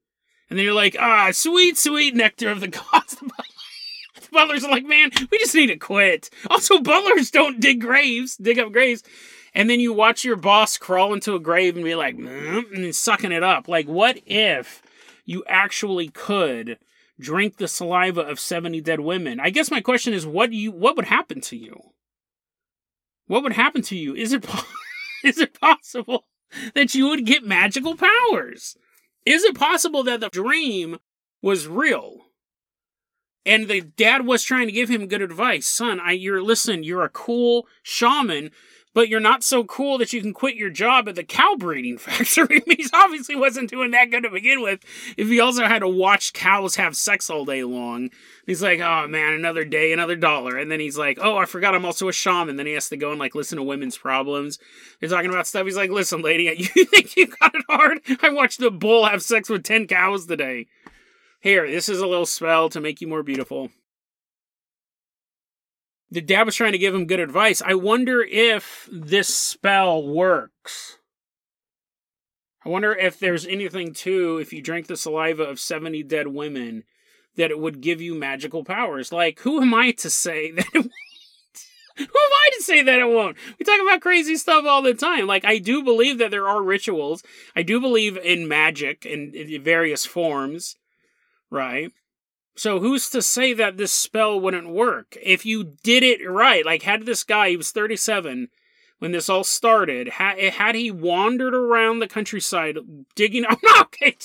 and 0.49 0.57
then 0.57 0.65
you're 0.65 0.73
like, 0.73 0.95
ah, 0.99 1.29
sweet, 1.31 1.77
sweet 1.77 2.15
nectar 2.15 2.49
of 2.49 2.59
the 2.59 2.67
gods. 2.67 3.17
The 4.13 4.27
butlers 4.37 4.63
are 4.63 4.71
like, 4.71 4.85
man, 4.85 5.09
we 5.31 5.39
just 5.39 5.55
need 5.55 5.67
to 5.67 5.77
quit. 5.77 6.29
Also, 6.49 6.79
butlers 6.79 7.31
don't 7.31 7.59
dig 7.59 7.81
graves, 7.81 8.37
dig 8.37 8.59
up 8.59 8.71
graves 8.71 9.03
and 9.53 9.69
then 9.69 9.79
you 9.79 9.93
watch 9.93 10.23
your 10.23 10.35
boss 10.35 10.77
crawl 10.77 11.13
into 11.13 11.35
a 11.35 11.39
grave 11.39 11.75
and 11.75 11.83
be 11.83 11.95
like, 11.95 12.15
mm, 12.15 12.73
and 12.73 12.95
sucking 12.95 13.31
it 13.31 13.43
up. 13.43 13.67
Like, 13.67 13.87
what 13.87 14.19
if 14.25 14.81
you 15.31 15.43
actually 15.47 16.09
could 16.09 16.77
drink 17.19 17.57
the 17.57 17.67
saliva 17.67 18.21
of 18.21 18.39
70 18.39 18.81
dead 18.81 18.99
women. 18.99 19.39
I 19.39 19.49
guess 19.49 19.71
my 19.71 19.79
question 19.79 20.13
is 20.13 20.25
what 20.25 20.51
you 20.51 20.71
what 20.71 20.97
would 20.97 21.05
happen 21.05 21.39
to 21.41 21.55
you? 21.55 21.79
What 23.27 23.43
would 23.43 23.53
happen 23.53 23.81
to 23.83 23.95
you? 23.95 24.13
Is 24.13 24.33
it 24.33 24.45
is 25.23 25.39
it 25.39 25.59
possible 25.59 26.25
that 26.75 26.93
you 26.93 27.07
would 27.07 27.25
get 27.25 27.45
magical 27.45 27.95
powers? 27.95 28.75
Is 29.25 29.43
it 29.43 29.55
possible 29.55 30.03
that 30.03 30.19
the 30.19 30.29
dream 30.29 30.97
was 31.41 31.67
real? 31.67 32.25
And 33.45 33.67
the 33.67 33.81
dad 33.81 34.25
was 34.27 34.43
trying 34.43 34.67
to 34.67 34.73
give 34.73 34.89
him 34.89 35.07
good 35.07 35.21
advice. 35.21 35.65
Son, 35.65 35.99
I 35.99 36.11
you're 36.11 36.43
listen, 36.43 36.83
you're 36.83 37.03
a 37.03 37.09
cool 37.09 37.67
shaman 37.81 38.51
but 38.93 39.09
you're 39.09 39.19
not 39.19 39.43
so 39.43 39.63
cool 39.63 39.97
that 39.97 40.11
you 40.13 40.21
can 40.21 40.33
quit 40.33 40.55
your 40.55 40.69
job 40.69 41.07
at 41.07 41.15
the 41.15 41.23
cow 41.23 41.55
breeding 41.57 41.97
factory. 41.97 42.61
he 42.67 42.85
obviously 42.93 43.35
wasn't 43.35 43.69
doing 43.69 43.91
that 43.91 44.11
good 44.11 44.23
to 44.23 44.29
begin 44.29 44.61
with. 44.61 44.81
If 45.17 45.27
he 45.27 45.39
also 45.39 45.65
had 45.65 45.79
to 45.79 45.87
watch 45.87 46.33
cows 46.33 46.75
have 46.75 46.95
sex 46.95 47.29
all 47.29 47.45
day 47.45 47.63
long, 47.63 48.09
he's 48.45 48.61
like, 48.61 48.79
oh 48.79 49.07
man, 49.07 49.33
another 49.33 49.65
day, 49.65 49.93
another 49.93 50.15
dollar. 50.15 50.57
And 50.57 50.71
then 50.71 50.79
he's 50.79 50.97
like, 50.97 51.17
oh, 51.21 51.37
I 51.37 51.45
forgot 51.45 51.75
I'm 51.75 51.85
also 51.85 52.07
a 52.07 52.13
shaman. 52.13 52.55
Then 52.55 52.65
he 52.65 52.73
has 52.73 52.89
to 52.89 52.97
go 52.97 53.11
and 53.11 53.19
like 53.19 53.35
listen 53.35 53.57
to 53.57 53.63
women's 53.63 53.97
problems. 53.97 54.59
They're 54.99 55.09
talking 55.09 55.31
about 55.31 55.47
stuff. 55.47 55.65
He's 55.65 55.77
like, 55.77 55.91
listen, 55.91 56.21
lady, 56.21 56.43
you 56.57 56.85
think 56.85 57.15
you 57.15 57.27
got 57.27 57.55
it 57.55 57.65
hard? 57.69 57.99
I 58.21 58.29
watched 58.29 58.59
the 58.59 58.71
bull 58.71 59.05
have 59.05 59.21
sex 59.21 59.49
with 59.49 59.63
10 59.63 59.87
cows 59.87 60.25
today. 60.25 60.67
Here, 61.39 61.69
this 61.69 61.89
is 61.89 61.99
a 61.99 62.07
little 62.07 62.27
spell 62.27 62.69
to 62.69 62.79
make 62.79 63.01
you 63.01 63.07
more 63.07 63.23
beautiful 63.23 63.71
the 66.11 66.21
dad 66.21 66.43
was 66.43 66.55
trying 66.55 66.73
to 66.73 66.77
give 66.77 66.93
him 66.93 67.07
good 67.07 67.21
advice. 67.21 67.61
I 67.61 67.73
wonder 67.73 68.21
if 68.21 68.89
this 68.91 69.33
spell 69.33 70.05
works. 70.05 70.97
I 72.65 72.69
wonder 72.69 72.93
if 72.93 73.17
there's 73.17 73.47
anything 73.47 73.93
to 73.93 74.37
if 74.37 74.53
you 74.53 74.61
drink 74.61 74.87
the 74.87 74.97
saliva 74.97 75.43
of 75.43 75.59
70 75.59 76.03
dead 76.03 76.27
women 76.27 76.83
that 77.37 77.49
it 77.49 77.59
would 77.59 77.81
give 77.81 78.01
you 78.01 78.13
magical 78.13 78.63
powers. 78.63 79.11
Like, 79.11 79.39
who 79.39 79.61
am 79.61 79.73
I 79.73 79.91
to 79.91 80.09
say 80.09 80.51
that 80.55 80.67
it 80.73 80.79
won't? 80.79 80.91
Who 81.97 82.03
am 82.03 82.09
I 82.13 82.49
to 82.57 82.63
say 82.63 82.83
that 82.83 82.99
it 82.99 83.07
won't? 83.07 83.37
We 83.57 83.65
talk 83.65 83.81
about 83.81 84.01
crazy 84.01 84.35
stuff 84.35 84.65
all 84.65 84.81
the 84.81 84.93
time. 84.93 85.27
Like, 85.27 85.45
I 85.45 85.57
do 85.59 85.83
believe 85.83 86.17
that 86.17 86.31
there 86.31 86.47
are 86.47 86.61
rituals. 86.61 87.23
I 87.55 87.63
do 87.63 87.79
believe 87.79 88.17
in 88.17 88.47
magic 88.47 89.05
in, 89.05 89.33
in 89.33 89.61
various 89.63 90.05
forms, 90.05 90.75
right? 91.49 91.91
So 92.55 92.79
who's 92.79 93.09
to 93.11 93.21
say 93.21 93.53
that 93.53 93.77
this 93.77 93.91
spell 93.91 94.39
wouldn't 94.39 94.69
work? 94.69 95.17
If 95.21 95.45
you 95.45 95.75
did 95.83 96.03
it 96.03 96.27
right, 96.27 96.65
like 96.65 96.83
had 96.83 97.05
this 97.05 97.23
guy, 97.23 97.49
he 97.49 97.57
was 97.57 97.71
37 97.71 98.49
when 98.99 99.11
this 99.13 99.29
all 99.29 99.43
started, 99.43 100.09
had, 100.09 100.35
eh, 100.37 100.51
had 100.51 100.75
he 100.75 100.91
wandered 100.91 101.55
around 101.55 101.99
the 101.99 102.07
countryside 102.07 102.77
digging, 103.15 103.45
I'm 103.49 103.57
not 103.63 103.85
okay, 103.85 104.15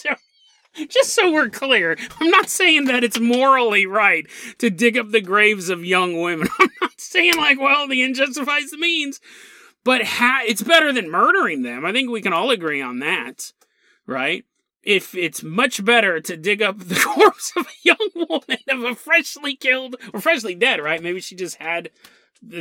just 0.89 1.15
so 1.15 1.33
we're 1.33 1.49
clear, 1.49 1.97
I'm 2.21 2.29
not 2.29 2.51
saying 2.51 2.85
that 2.85 3.03
it's 3.03 3.19
morally 3.19 3.87
right 3.87 4.27
to 4.59 4.69
dig 4.69 4.99
up 4.99 5.11
the 5.11 5.23
graves 5.23 5.71
of 5.71 5.83
young 5.83 6.21
women. 6.21 6.49
I'm 6.61 6.69
not 6.83 7.01
saying 7.01 7.37
like, 7.39 7.59
well, 7.59 7.89
the 7.89 8.03
end 8.03 8.17
the 8.17 8.77
means, 8.79 9.19
but 9.83 10.03
ha- 10.05 10.43
it's 10.47 10.63
better 10.63 10.93
than 10.93 11.11
murdering 11.11 11.63
them. 11.63 11.87
I 11.87 11.93
think 11.93 12.11
we 12.11 12.21
can 12.21 12.35
all 12.35 12.51
agree 12.51 12.83
on 12.83 12.99
that, 12.99 13.53
right? 14.05 14.45
If 14.87 15.17
it's 15.17 15.43
much 15.43 15.85
better 15.85 16.21
to 16.21 16.37
dig 16.37 16.63
up 16.63 16.79
the 16.79 16.95
corpse 17.05 17.53
of 17.57 17.67
a 17.67 17.71
young 17.83 18.11
woman 18.15 18.59
of 18.69 18.85
a 18.85 18.95
freshly 18.95 19.57
killed 19.57 19.97
or 20.15 20.21
freshly 20.21 20.55
dead, 20.55 20.81
right? 20.81 21.03
Maybe 21.03 21.21
she 21.21 21.35
just 21.35 21.57
had 21.57 21.91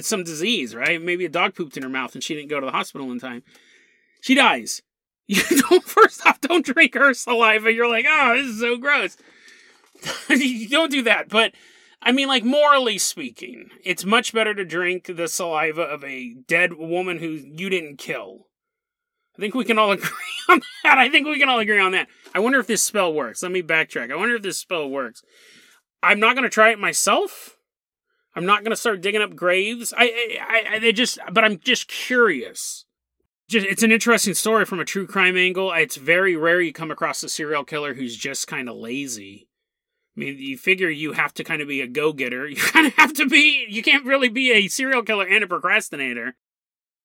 some 0.02 0.24
disease, 0.24 0.74
right? 0.74 1.02
Maybe 1.02 1.26
a 1.26 1.30
dog 1.30 1.54
pooped 1.54 1.78
in 1.78 1.84
her 1.84 1.90
mouth 1.90 2.16
and 2.16 2.24
she 2.24 2.34
didn't 2.34 2.50
go 2.50 2.60
to 2.60 2.66
the 2.66 2.72
hospital 2.72 3.12
in 3.12 3.20
time. 3.20 3.44
She 4.20 4.36
dies. 4.36 4.82
You 5.28 5.42
don't 5.42 5.84
first 5.84 6.24
off, 6.28 6.40
don't 6.40 6.64
drink 6.64 6.94
her 6.94 7.12
saliva. 7.16 7.74
You're 7.74 7.90
like, 7.90 8.06
oh, 8.08 8.36
this 8.36 8.46
is 8.46 8.60
so 8.60 8.78
gross. 8.78 9.18
you 10.30 10.70
don't 10.70 10.92
do 10.92 11.02
that. 11.02 11.30
But 11.30 11.54
I 12.00 12.12
mean, 12.12 12.28
like 12.28 12.44
morally 12.44 13.00
speaking, 13.00 13.72
it's 13.84 14.06
much 14.06 14.34
better 14.34 14.54
to 14.54 14.64
drink 14.64 15.10
the 15.16 15.28
saliva 15.28 15.82
of 15.82 16.04
a 16.04 16.36
dead 16.48 16.76
woman 16.76 17.18
who 17.18 17.30
you 17.30 17.72
didn't 17.72 17.98
kill 17.98 18.46
I 19.38 19.42
think 19.42 19.56
we 19.56 19.66
can 19.66 19.78
all 19.78 19.92
agree 19.94 20.10
on 20.50 20.62
that. 20.84 20.98
I 20.98 21.10
think 21.10 21.28
we 21.28 21.40
can 21.40 21.50
all 21.50 21.60
agree 21.60 21.80
on 21.80 21.92
that. 21.92 22.08
I 22.34 22.40
wonder 22.40 22.60
if 22.60 22.68
this 22.68 22.84
spell 22.84 23.14
works. 23.14 23.44
Let 23.44 23.52
me 23.52 23.62
backtrack. 23.62 24.12
I 24.12 24.16
wonder 24.16 24.36
if 24.36 24.42
this 24.42 24.58
spell 24.58 24.90
works. 24.90 25.24
I'm 26.02 26.20
not 26.20 26.36
going 26.36 26.44
to 26.44 26.50
try 26.50 26.72
it 26.72 26.80
myself. 26.80 27.58
I'm 28.36 28.46
not 28.46 28.62
going 28.64 28.72
to 28.72 28.78
start 28.78 29.02
digging 29.02 29.22
up 29.22 29.36
graves. 29.36 29.94
I, 29.96 30.38
I, 30.42 30.80
I, 30.88 30.92
just, 30.92 31.20
but 31.32 31.46
I'm 31.46 31.58
just 31.60 31.88
curious. 31.88 32.86
Just, 33.48 33.66
it's 33.66 33.84
an 33.84 33.92
interesting 33.92 34.34
story 34.34 34.66
from 34.66 34.80
a 34.80 34.86
true 34.86 35.08
crime 35.08 35.38
angle. 35.38 35.72
It's 35.72 35.96
very 35.96 36.36
rare 36.36 36.60
you 36.60 36.74
come 36.74 36.92
across 36.92 37.24
a 37.24 37.30
serial 37.30 37.64
killer 37.64 37.94
who's 37.94 38.18
just 38.18 38.48
kind 38.48 38.68
of 38.68 38.76
lazy. 38.76 39.48
I 40.16 40.20
mean, 40.20 40.38
you 40.38 40.58
figure 40.58 40.90
you 40.90 41.14
have 41.14 41.34
to 41.36 41.44
kind 41.44 41.62
of 41.62 41.68
be 41.68 41.82
a 41.82 41.88
go 41.88 42.14
getter. 42.14 42.48
You 42.56 42.58
kind 42.58 42.88
of 42.88 42.94
have 42.96 43.14
to 43.14 43.28
be, 43.28 43.66
you 43.70 43.82
can't 43.82 44.06
really 44.06 44.30
be 44.30 44.52
a 44.52 44.68
serial 44.68 45.04
killer 45.04 45.26
and 45.26 45.44
a 45.44 45.48
procrastinator. 45.48 46.36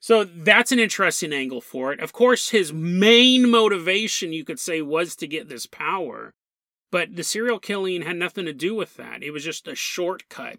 So 0.00 0.24
that's 0.24 0.72
an 0.72 0.78
interesting 0.78 1.32
angle 1.32 1.60
for 1.60 1.92
it. 1.92 2.00
Of 2.00 2.14
course, 2.14 2.48
his 2.48 2.72
main 2.72 3.50
motivation, 3.50 4.32
you 4.32 4.44
could 4.44 4.58
say, 4.58 4.80
was 4.80 5.14
to 5.16 5.26
get 5.26 5.50
this 5.50 5.66
power. 5.66 6.32
But 6.90 7.16
the 7.16 7.22
serial 7.22 7.58
killing 7.58 8.02
had 8.02 8.16
nothing 8.16 8.46
to 8.46 8.54
do 8.54 8.74
with 8.74 8.96
that. 8.96 9.22
It 9.22 9.30
was 9.30 9.44
just 9.44 9.68
a 9.68 9.74
shortcut 9.74 10.58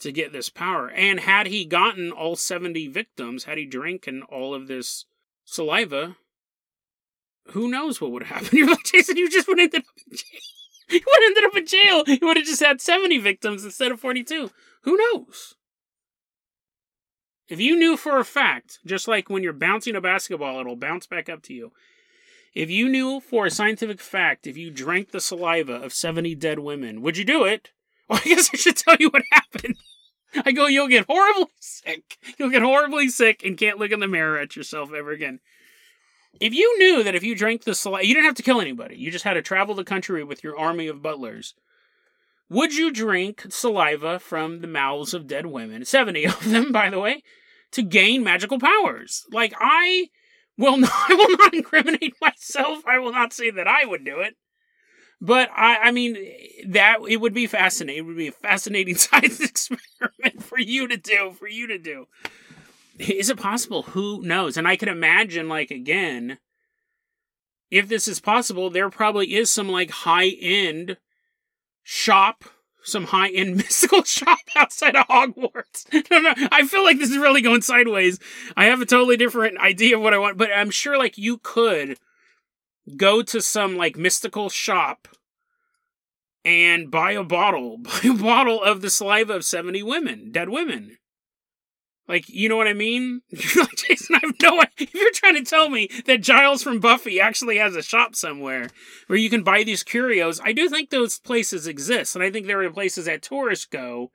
to 0.00 0.10
get 0.10 0.32
this 0.32 0.48
power. 0.48 0.90
And 0.90 1.20
had 1.20 1.46
he 1.46 1.64
gotten 1.64 2.10
all 2.10 2.34
70 2.34 2.88
victims, 2.88 3.44
had 3.44 3.56
he 3.56 3.64
drinking 3.64 4.22
all 4.28 4.52
of 4.52 4.66
this 4.66 5.06
saliva, 5.44 6.16
who 7.50 7.70
knows 7.70 8.00
what 8.00 8.10
would 8.10 8.24
happen? 8.24 8.48
You're 8.52 8.68
like, 8.68 8.84
Jason, 8.84 9.16
you 9.16 9.30
just 9.30 9.46
would 9.46 9.60
have 9.60 9.72
ended 9.72 9.82
up 9.88 9.94
in. 10.10 10.18
You 10.90 11.00
would 11.06 11.24
ended 11.24 11.44
up 11.44 11.56
in 11.56 11.66
jail. 11.66 12.04
You 12.06 12.18
would 12.26 12.36
have 12.36 12.44
just 12.44 12.62
had 12.62 12.82
70 12.82 13.16
victims 13.18 13.64
instead 13.64 13.92
of 13.92 14.00
42. 14.00 14.50
Who 14.82 14.96
knows? 14.98 15.54
If 17.52 17.60
you 17.60 17.76
knew 17.76 17.98
for 17.98 18.18
a 18.18 18.24
fact, 18.24 18.78
just 18.86 19.06
like 19.06 19.28
when 19.28 19.42
you're 19.42 19.52
bouncing 19.52 19.94
a 19.94 20.00
basketball, 20.00 20.58
it'll 20.58 20.74
bounce 20.74 21.06
back 21.06 21.28
up 21.28 21.42
to 21.42 21.52
you. 21.52 21.70
If 22.54 22.70
you 22.70 22.88
knew 22.88 23.20
for 23.20 23.44
a 23.44 23.50
scientific 23.50 24.00
fact, 24.00 24.46
if 24.46 24.56
you 24.56 24.70
drank 24.70 25.10
the 25.10 25.20
saliva 25.20 25.74
of 25.74 25.92
70 25.92 26.34
dead 26.36 26.60
women, 26.60 27.02
would 27.02 27.18
you 27.18 27.26
do 27.26 27.44
it? 27.44 27.68
Well, 28.08 28.20
I 28.24 28.28
guess 28.28 28.48
I 28.52 28.56
should 28.56 28.76
tell 28.76 28.96
you 28.98 29.10
what 29.10 29.22
happened. 29.32 29.76
I 30.46 30.52
go, 30.52 30.66
you'll 30.66 30.88
get 30.88 31.04
horribly 31.06 31.52
sick. 31.60 32.16
You'll 32.38 32.50
get 32.50 32.62
horribly 32.62 33.08
sick 33.10 33.44
and 33.44 33.56
can't 33.56 33.78
look 33.78 33.92
in 33.92 34.00
the 34.00 34.08
mirror 34.08 34.38
at 34.38 34.56
yourself 34.56 34.90
ever 34.92 35.10
again. 35.10 35.40
If 36.40 36.54
you 36.54 36.78
knew 36.78 37.04
that 37.04 37.14
if 37.14 37.22
you 37.22 37.34
drank 37.34 37.64
the 37.64 37.74
saliva, 37.74 38.06
you 38.06 38.14
didn't 38.14 38.26
have 38.26 38.34
to 38.36 38.42
kill 38.42 38.62
anybody. 38.62 38.96
You 38.96 39.10
just 39.10 39.24
had 39.24 39.34
to 39.34 39.42
travel 39.42 39.74
the 39.74 39.84
country 39.84 40.24
with 40.24 40.42
your 40.42 40.58
army 40.58 40.88
of 40.88 41.02
butlers. 41.02 41.54
Would 42.48 42.74
you 42.74 42.90
drink 42.90 43.44
saliva 43.50 44.18
from 44.18 44.62
the 44.62 44.66
mouths 44.66 45.12
of 45.12 45.26
dead 45.26 45.46
women, 45.46 45.84
70 45.84 46.24
of 46.26 46.50
them, 46.50 46.72
by 46.72 46.88
the 46.88 46.98
way, 46.98 47.22
to 47.72 47.82
gain 47.82 48.22
magical 48.22 48.58
powers? 48.58 49.24
Like, 49.30 49.54
I 49.58 50.08
will 50.56 50.76
not, 50.78 50.92
I 50.92 51.14
will 51.14 51.36
not 51.36 51.54
incriminate 51.54 52.14
myself. 52.20 52.84
I 52.86 52.98
will 52.98 53.12
not 53.12 53.32
say 53.32 53.50
that 53.50 53.66
I 53.66 53.84
would 53.84 54.04
do 54.04 54.20
it. 54.20 54.36
But 55.20 55.50
I, 55.54 55.76
I 55.76 55.90
mean, 55.92 56.16
that 56.66 56.98
it 57.08 57.18
would 57.18 57.32
be 57.32 57.46
fascinating. 57.46 58.04
It 58.04 58.06
would 58.06 58.16
be 58.16 58.26
a 58.28 58.32
fascinating 58.32 58.94
science 58.96 59.40
experiment 59.40 60.42
for 60.42 60.58
you 60.58 60.88
to 60.88 60.96
do, 60.96 61.32
for 61.38 61.46
you 61.46 61.68
to 61.68 61.78
do. 61.78 62.06
Is 62.98 63.30
it 63.30 63.38
possible? 63.38 63.84
Who 63.84 64.20
knows? 64.22 64.56
And 64.56 64.66
I 64.66 64.76
can 64.76 64.88
imagine, 64.88 65.48
like, 65.48 65.70
again, 65.70 66.38
if 67.70 67.88
this 67.88 68.08
is 68.08 68.20
possible, 68.20 68.68
there 68.68 68.90
probably 68.90 69.34
is 69.34 69.50
some, 69.50 69.68
like, 69.68 69.90
high 69.90 70.28
end 70.28 70.96
shop, 71.84 72.44
some 72.84 73.04
high 73.04 73.30
end 73.30 73.56
mystical 73.56 74.04
shop 74.04 74.38
outside 74.56 74.96
of 74.96 75.06
Hogwarts. 75.08 75.86
no, 76.10 76.20
no, 76.20 76.34
I 76.50 76.66
feel 76.66 76.84
like 76.84 76.98
this 76.98 77.10
is 77.10 77.18
really 77.18 77.42
going 77.42 77.62
sideways. 77.62 78.18
I 78.56 78.66
have 78.66 78.80
a 78.80 78.86
totally 78.86 79.16
different 79.16 79.58
idea 79.58 79.96
of 79.96 80.02
what 80.02 80.14
I 80.14 80.18
want, 80.18 80.38
but 80.38 80.50
I'm 80.54 80.70
sure 80.70 80.98
like 80.98 81.18
you 81.18 81.38
could 81.38 81.98
go 82.96 83.22
to 83.22 83.40
some 83.40 83.76
like 83.76 83.96
mystical 83.96 84.48
shop 84.48 85.08
and 86.44 86.90
buy 86.90 87.12
a 87.12 87.24
bottle, 87.24 87.78
buy 87.78 88.00
a 88.04 88.14
bottle 88.14 88.62
of 88.62 88.80
the 88.80 88.90
saliva 88.90 89.34
of 89.34 89.44
70 89.44 89.82
women, 89.82 90.32
dead 90.32 90.48
women. 90.48 90.98
Like, 92.08 92.28
you 92.28 92.48
know 92.48 92.56
what 92.56 92.66
I 92.66 92.72
mean? 92.72 93.22
Jason, 93.32 94.16
I 94.16 94.20
have 94.22 94.34
no 94.42 94.60
idea. 94.60 94.70
If 94.78 94.94
you're 94.94 95.12
trying 95.12 95.36
to 95.36 95.48
tell 95.48 95.68
me 95.68 95.88
that 96.06 96.22
Giles 96.22 96.62
from 96.62 96.80
Buffy 96.80 97.20
actually 97.20 97.58
has 97.58 97.76
a 97.76 97.82
shop 97.82 98.16
somewhere 98.16 98.68
where 99.06 99.18
you 99.18 99.30
can 99.30 99.44
buy 99.44 99.62
these 99.62 99.82
curios, 99.82 100.40
I 100.42 100.52
do 100.52 100.68
think 100.68 100.90
those 100.90 101.18
places 101.20 101.66
exist. 101.66 102.14
And 102.14 102.24
I 102.24 102.30
think 102.30 102.46
there 102.46 102.60
are 102.62 102.70
places 102.70 103.04
that 103.04 103.22
tourists 103.22 103.66
go. 103.66 104.10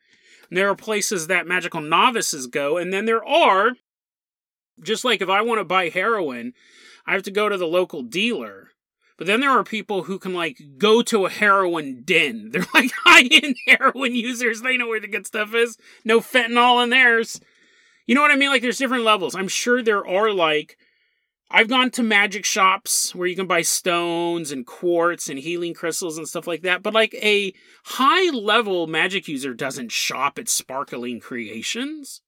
And 0.49 0.57
there 0.57 0.69
are 0.69 0.75
places 0.75 1.27
that 1.27 1.47
magical 1.47 1.81
novices 1.81 2.47
go. 2.47 2.77
And 2.77 2.91
then 2.91 3.05
there 3.05 3.25
are, 3.25 3.71
just 4.83 5.05
like 5.05 5.21
if 5.21 5.29
I 5.29 5.41
want 5.41 5.59
to 5.59 5.65
buy 5.65 5.89
heroin, 5.89 6.53
I 7.05 7.13
have 7.13 7.23
to 7.23 7.31
go 7.31 7.47
to 7.47 7.57
the 7.57 7.67
local 7.67 8.03
dealer. 8.03 8.71
But 9.17 9.27
then 9.27 9.39
there 9.39 9.51
are 9.51 9.63
people 9.63 10.03
who 10.03 10.19
can 10.19 10.33
like 10.33 10.59
go 10.77 11.01
to 11.03 11.25
a 11.25 11.29
heroin 11.29 12.03
den. 12.03 12.49
They're 12.51 12.65
like 12.73 12.91
high 13.03 13.27
end 13.31 13.55
heroin 13.67 14.13
users. 14.13 14.61
They 14.61 14.77
know 14.77 14.87
where 14.87 14.99
the 14.99 15.07
good 15.07 15.25
stuff 15.25 15.53
is. 15.55 15.77
No 16.03 16.19
fentanyl 16.19 16.83
in 16.83 16.89
theirs. 16.89 17.39
You 18.07 18.15
know 18.15 18.21
what 18.21 18.31
I 18.31 18.35
mean? 18.35 18.49
Like 18.49 18.61
there's 18.61 18.77
different 18.77 19.03
levels. 19.03 19.35
I'm 19.35 19.49
sure 19.49 19.83
there 19.83 20.07
are 20.07 20.31
like 20.33 20.77
I've 21.49 21.69
gone 21.69 21.91
to 21.91 22.03
magic 22.03 22.43
shops 22.43 23.15
where 23.15 23.27
you 23.27 23.35
can 23.35 23.47
buy 23.47 23.61
stones 23.61 24.51
and 24.51 24.65
quartz 24.65 25.29
and 25.29 25.39
healing 25.39 25.73
crystals 25.73 26.17
and 26.17 26.27
stuff 26.27 26.47
like 26.47 26.61
that, 26.63 26.83
but 26.83 26.93
like 26.93 27.13
a 27.15 27.53
high 27.85 28.29
level 28.31 28.87
magic 28.87 29.27
user 29.27 29.53
doesn't 29.53 29.91
shop 29.91 30.37
at 30.39 30.49
Sparkling 30.49 31.19
Creations. 31.19 32.21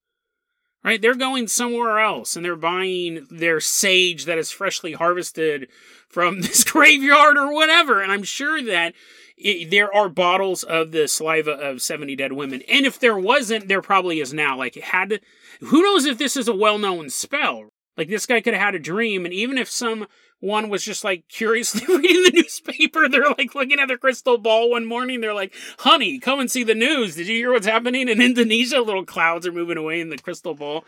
Right? 0.82 1.02
They're 1.02 1.16
going 1.16 1.50
somewhere 1.50 2.00
else 2.00 2.38
and 2.38 2.46
they're 2.46 2.56
buying 2.56 3.28
their 3.30 3.60
sage 3.60 4.24
that 4.24 4.38
is 4.38 4.52
freshly 4.52 4.94
harvested 4.94 5.68
from 6.08 6.42
this 6.42 6.64
graveyard 6.64 7.38
or 7.38 7.54
whatever. 7.54 8.02
And 8.02 8.14
I'm 8.14 8.24
sure 8.24 8.64
that 8.64 8.94
it, 9.40 9.72
there 9.72 9.94
are 9.94 10.10
bottles 10.10 10.64
of 10.64 10.92
the 10.92 11.08
saliva 11.08 11.52
of 11.52 11.82
70 11.82 12.16
dead 12.16 12.34
women. 12.34 12.62
And 12.70 12.86
if 12.86 13.00
there 13.00 13.18
wasn't, 13.18 13.68
there 13.68 13.82
probably 13.82 14.20
is 14.20 14.34
now. 14.34 14.58
Like, 14.58 14.78
it 14.78 14.86
had 14.86 15.10
to, 15.10 15.20
who 15.62 15.82
knows 15.82 16.06
if 16.06 16.18
this 16.18 16.36
is 16.38 16.48
a 16.48 16.56
well 16.56 16.78
known 16.78 17.10
spell? 17.10 17.70
Like, 17.98 18.10
this 18.10 18.26
guy 18.26 18.42
could 18.42 18.54
have 18.54 18.64
had 18.64 18.76
a 18.76 18.80
dream, 18.80 19.26
and 19.26 19.34
even 19.34 19.58
if 19.58 19.70
someone 19.70 20.70
was 20.70 20.84
just 20.84 21.04
like 21.04 21.28
curiously 21.28 21.86
reading 21.96 22.24
the 22.24 22.32
newspaper, 22.34 23.10
they're 23.10 23.30
like 23.38 23.56
looking 23.56 23.80
at 23.80 23.88
their 23.88 23.98
crystal 23.98 24.38
ball 24.38 24.70
one 24.70 24.86
morning, 24.86 25.20
they're 25.22 25.34
like, 25.34 25.54
honey, 25.80 26.20
come 26.20 26.40
and 26.40 26.50
see 26.50 26.64
the 26.64 26.76
news. 26.76 27.16
Did 27.16 27.28
you 27.28 27.36
hear 27.36 27.52
what's 27.52 27.68
happening 27.68 28.08
in 28.08 28.22
Indonesia? 28.22 28.82
Little 28.82 29.06
clouds 29.06 29.46
are 29.48 29.52
moving 29.52 29.78
away 29.78 30.00
in 30.00 30.10
the 30.10 30.18
crystal 30.18 30.54
ball 30.54 30.86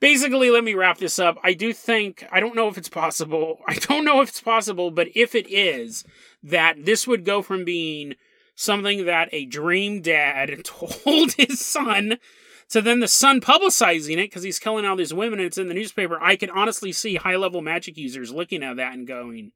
basically, 0.00 0.50
let 0.50 0.64
me 0.64 0.74
wrap 0.74 0.98
this 0.98 1.18
up. 1.18 1.38
I 1.42 1.54
do 1.54 1.72
think, 1.72 2.26
I 2.30 2.40
don't 2.40 2.54
know 2.54 2.68
if 2.68 2.78
it's 2.78 2.88
possible. 2.88 3.60
I 3.68 3.74
don't 3.74 4.04
know 4.04 4.20
if 4.20 4.30
it's 4.30 4.40
possible, 4.40 4.90
but 4.90 5.08
if 5.14 5.34
it 5.34 5.50
is, 5.50 6.04
that 6.42 6.84
this 6.84 7.06
would 7.06 7.24
go 7.24 7.42
from 7.42 7.64
being 7.64 8.14
something 8.54 9.04
that 9.04 9.28
a 9.32 9.44
dream 9.44 10.00
dad 10.00 10.60
told 10.64 11.32
his 11.32 11.64
son 11.64 12.18
to 12.68 12.82
then 12.82 13.00
the 13.00 13.08
son 13.08 13.40
publicizing 13.40 14.14
it 14.14 14.28
because 14.28 14.42
he's 14.42 14.58
killing 14.58 14.84
all 14.84 14.96
these 14.96 15.14
women 15.14 15.38
and 15.38 15.46
it's 15.46 15.58
in 15.58 15.68
the 15.68 15.74
newspaper. 15.74 16.18
I 16.20 16.36
can 16.36 16.50
honestly 16.50 16.92
see 16.92 17.16
high 17.16 17.36
level 17.36 17.62
magic 17.62 17.96
users 17.96 18.32
looking 18.32 18.62
at 18.62 18.76
that 18.76 18.94
and 18.94 19.06
going, 19.06 19.52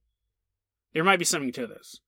there 0.94 1.04
might 1.04 1.18
be 1.18 1.24
something 1.24 1.52
to 1.52 1.66
this. 1.66 2.00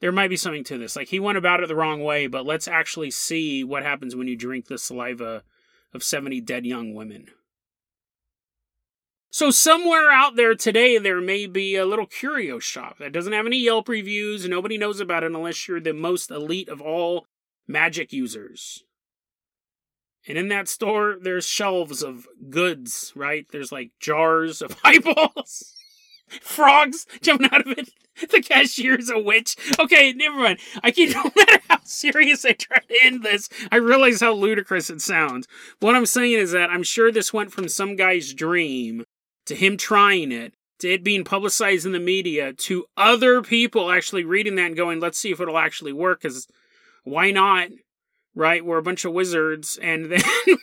There 0.00 0.12
might 0.12 0.30
be 0.30 0.36
something 0.36 0.64
to 0.64 0.78
this. 0.78 0.94
Like 0.94 1.08
he 1.08 1.18
went 1.18 1.38
about 1.38 1.60
it 1.60 1.68
the 1.68 1.74
wrong 1.74 2.02
way, 2.02 2.26
but 2.26 2.46
let's 2.46 2.68
actually 2.68 3.10
see 3.10 3.64
what 3.64 3.82
happens 3.82 4.14
when 4.14 4.28
you 4.28 4.36
drink 4.36 4.66
the 4.66 4.78
saliva 4.78 5.42
of 5.92 6.04
70 6.04 6.40
dead 6.42 6.66
young 6.66 6.94
women. 6.94 7.28
So 9.36 9.50
somewhere 9.50 10.10
out 10.10 10.36
there 10.36 10.54
today, 10.54 10.96
there 10.96 11.20
may 11.20 11.44
be 11.44 11.76
a 11.76 11.84
little 11.84 12.06
curio 12.06 12.58
shop 12.58 12.96
that 12.96 13.12
doesn't 13.12 13.34
have 13.34 13.44
any 13.44 13.58
Yelp 13.58 13.86
reviews. 13.86 14.48
Nobody 14.48 14.78
knows 14.78 14.98
about 14.98 15.24
it 15.24 15.32
unless 15.32 15.68
you're 15.68 15.78
the 15.78 15.92
most 15.92 16.30
elite 16.30 16.70
of 16.70 16.80
all 16.80 17.26
magic 17.68 18.14
users. 18.14 18.84
And 20.26 20.38
in 20.38 20.48
that 20.48 20.68
store, 20.68 21.18
there's 21.20 21.46
shelves 21.46 22.02
of 22.02 22.26
goods, 22.48 23.12
right? 23.14 23.46
There's 23.52 23.70
like 23.70 23.90
jars 24.00 24.62
of 24.62 24.74
eyeballs, 24.84 25.74
frogs 26.40 27.06
jumping 27.20 27.50
out 27.52 27.60
of 27.60 27.76
it. 27.76 27.90
The 28.30 28.40
cashier's 28.40 29.10
a 29.10 29.18
witch. 29.18 29.54
Okay, 29.78 30.14
never 30.14 30.38
mind. 30.38 30.60
I 30.82 30.90
keep, 30.92 31.10
no 31.14 31.30
matter 31.36 31.60
how 31.68 31.80
serious 31.84 32.46
I 32.46 32.52
try 32.52 32.78
to 32.78 33.04
end 33.04 33.22
this, 33.22 33.50
I 33.70 33.76
realize 33.76 34.22
how 34.22 34.32
ludicrous 34.32 34.88
it 34.88 35.02
sounds. 35.02 35.46
What 35.80 35.94
I'm 35.94 36.06
saying 36.06 36.32
is 36.32 36.52
that 36.52 36.70
I'm 36.70 36.82
sure 36.82 37.12
this 37.12 37.34
went 37.34 37.52
from 37.52 37.68
some 37.68 37.96
guy's 37.96 38.32
dream 38.32 39.04
to 39.46 39.54
him 39.54 39.76
trying 39.76 40.32
it, 40.32 40.54
to 40.80 40.92
it 40.92 41.04
being 41.04 41.24
publicized 41.24 41.86
in 41.86 41.92
the 41.92 42.00
media, 42.00 42.52
to 42.52 42.86
other 42.96 43.42
people 43.42 43.90
actually 43.90 44.24
reading 44.24 44.56
that 44.56 44.66
and 44.66 44.76
going, 44.76 45.00
let's 45.00 45.18
see 45.18 45.30
if 45.30 45.40
it'll 45.40 45.58
actually 45.58 45.92
work, 45.92 46.20
because 46.22 46.46
why 47.04 47.30
not? 47.30 47.68
Right? 48.34 48.64
We're 48.64 48.78
a 48.78 48.82
bunch 48.82 49.04
of 49.04 49.12
wizards, 49.12 49.78
and 49.80 50.12
then 50.12 50.22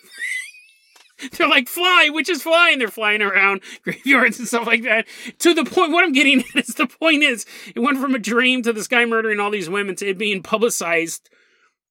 they're 1.32 1.48
like, 1.48 1.68
fly, 1.68 2.10
witches 2.12 2.44
fly, 2.44 2.70
and 2.72 2.80
they're 2.80 2.88
flying 2.90 3.22
around 3.22 3.62
graveyards 3.84 4.40
and 4.40 4.48
stuff 4.48 4.68
like 4.68 4.84
that. 4.84 5.08
To 5.40 5.54
the 5.54 5.66
point, 5.66 5.92
what 5.92 6.04
I'm 6.04 6.14
getting 6.14 6.44
at 6.56 6.68
is 6.68 6.76
the 6.76 6.88
point 6.88 7.24
is, 7.24 7.46
it 7.76 7.80
went 7.80 8.00
from 8.00 8.16
a 8.16 8.20
dream 8.20 8.62
to 8.64 8.74
this 8.74 8.88
guy 8.88 9.06
murdering 9.06 9.40
all 9.40 9.52
these 9.52 9.70
women 9.70 9.96
to 9.98 10.10
it 10.10 10.18
being 10.18 10.44
publicized 10.44 11.30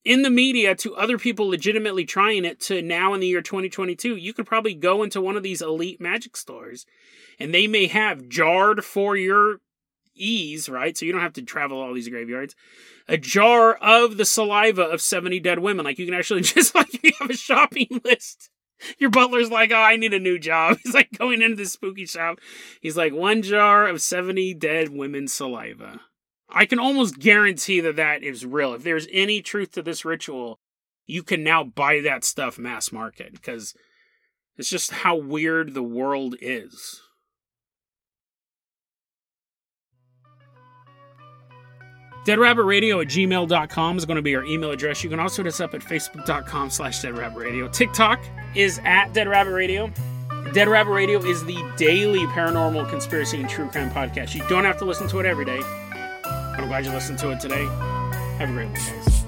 in 0.04 0.22
the 0.22 0.30
media 0.30 0.74
to 0.74 0.94
other 0.96 1.18
people 1.18 1.48
legitimately 1.48 2.04
trying 2.04 2.44
it 2.44 2.60
to 2.60 2.82
now 2.82 3.14
in 3.14 3.20
the 3.20 3.26
year 3.26 3.42
2022 3.42 4.16
you 4.16 4.32
could 4.32 4.46
probably 4.46 4.74
go 4.74 5.02
into 5.02 5.20
one 5.20 5.36
of 5.36 5.42
these 5.42 5.62
elite 5.62 6.00
magic 6.00 6.36
stores 6.36 6.86
and 7.38 7.54
they 7.54 7.66
may 7.66 7.86
have 7.86 8.28
jarred 8.28 8.84
for 8.84 9.16
your 9.16 9.60
ease 10.14 10.68
right 10.68 10.96
so 10.96 11.06
you 11.06 11.12
don't 11.12 11.20
have 11.22 11.32
to 11.32 11.42
travel 11.42 11.80
all 11.80 11.94
these 11.94 12.08
graveyards 12.08 12.54
a 13.08 13.16
jar 13.16 13.74
of 13.74 14.16
the 14.16 14.24
saliva 14.24 14.82
of 14.82 15.00
70 15.00 15.40
dead 15.40 15.58
women 15.58 15.84
like 15.84 15.98
you 15.98 16.06
can 16.06 16.14
actually 16.14 16.40
just 16.42 16.74
like 16.74 17.02
you 17.02 17.12
have 17.18 17.30
a 17.30 17.36
shopping 17.36 18.00
list 18.04 18.50
your 18.98 19.10
butler's 19.10 19.50
like, 19.50 19.70
oh, 19.70 19.76
I 19.76 19.96
need 19.96 20.14
a 20.14 20.18
new 20.18 20.38
job. 20.38 20.78
He's 20.84 20.94
like 20.94 21.16
going 21.16 21.42
into 21.42 21.56
this 21.56 21.72
spooky 21.72 22.06
shop. 22.06 22.40
He's 22.80 22.96
like, 22.96 23.12
one 23.12 23.42
jar 23.42 23.86
of 23.86 24.02
70 24.02 24.54
dead 24.54 24.88
women's 24.90 25.32
saliva. 25.32 26.00
I 26.52 26.66
can 26.66 26.78
almost 26.78 27.18
guarantee 27.18 27.80
that 27.80 27.96
that 27.96 28.22
is 28.22 28.44
real. 28.44 28.74
If 28.74 28.82
there's 28.82 29.08
any 29.10 29.40
truth 29.40 29.72
to 29.72 29.82
this 29.82 30.04
ritual, 30.04 30.60
you 31.06 31.22
can 31.22 31.42
now 31.42 31.64
buy 31.64 32.00
that 32.02 32.24
stuff 32.24 32.58
mass 32.58 32.92
market 32.92 33.32
because 33.32 33.74
it's 34.56 34.68
just 34.68 34.90
how 34.90 35.16
weird 35.16 35.74
the 35.74 35.82
world 35.82 36.36
is. 36.40 37.00
DeadRabbitRadio 42.26 43.02
at 43.02 43.08
gmail.com 43.08 43.98
is 43.98 44.04
going 44.04 44.16
to 44.16 44.22
be 44.22 44.36
our 44.36 44.44
email 44.44 44.70
address. 44.70 45.02
You 45.02 45.10
can 45.10 45.18
also 45.18 45.42
hit 45.42 45.48
us 45.48 45.60
up 45.60 45.74
at 45.74 45.80
facebook.com 45.80 46.70
slash 46.70 47.00
deadrabbitradio. 47.00 47.72
TikTok 47.72 48.22
is 48.54 48.80
at 48.84 49.12
Dead 49.12 49.26
Rabbit 49.26 49.50
Radio. 49.50 49.92
Dead 50.52 50.68
Rabbit 50.68 50.92
Radio 50.92 51.18
is 51.18 51.44
the 51.44 51.72
daily 51.76 52.24
paranormal 52.26 52.88
conspiracy 52.90 53.40
and 53.40 53.48
true 53.48 53.68
crime 53.68 53.90
podcast. 53.90 54.34
You 54.34 54.46
don't 54.48 54.64
have 54.64 54.76
to 54.78 54.84
listen 54.84 55.08
to 55.08 55.18
it 55.18 55.26
every 55.26 55.44
day. 55.44 55.62
I'm 56.58 56.68
glad 56.68 56.84
you 56.84 56.92
listened 56.92 57.18
to 57.20 57.30
it 57.30 57.40
today. 57.40 57.64
Have 58.38 58.50
a 58.50 58.52
great 58.52 58.66
one, 58.66 58.74
guys. 58.74 59.21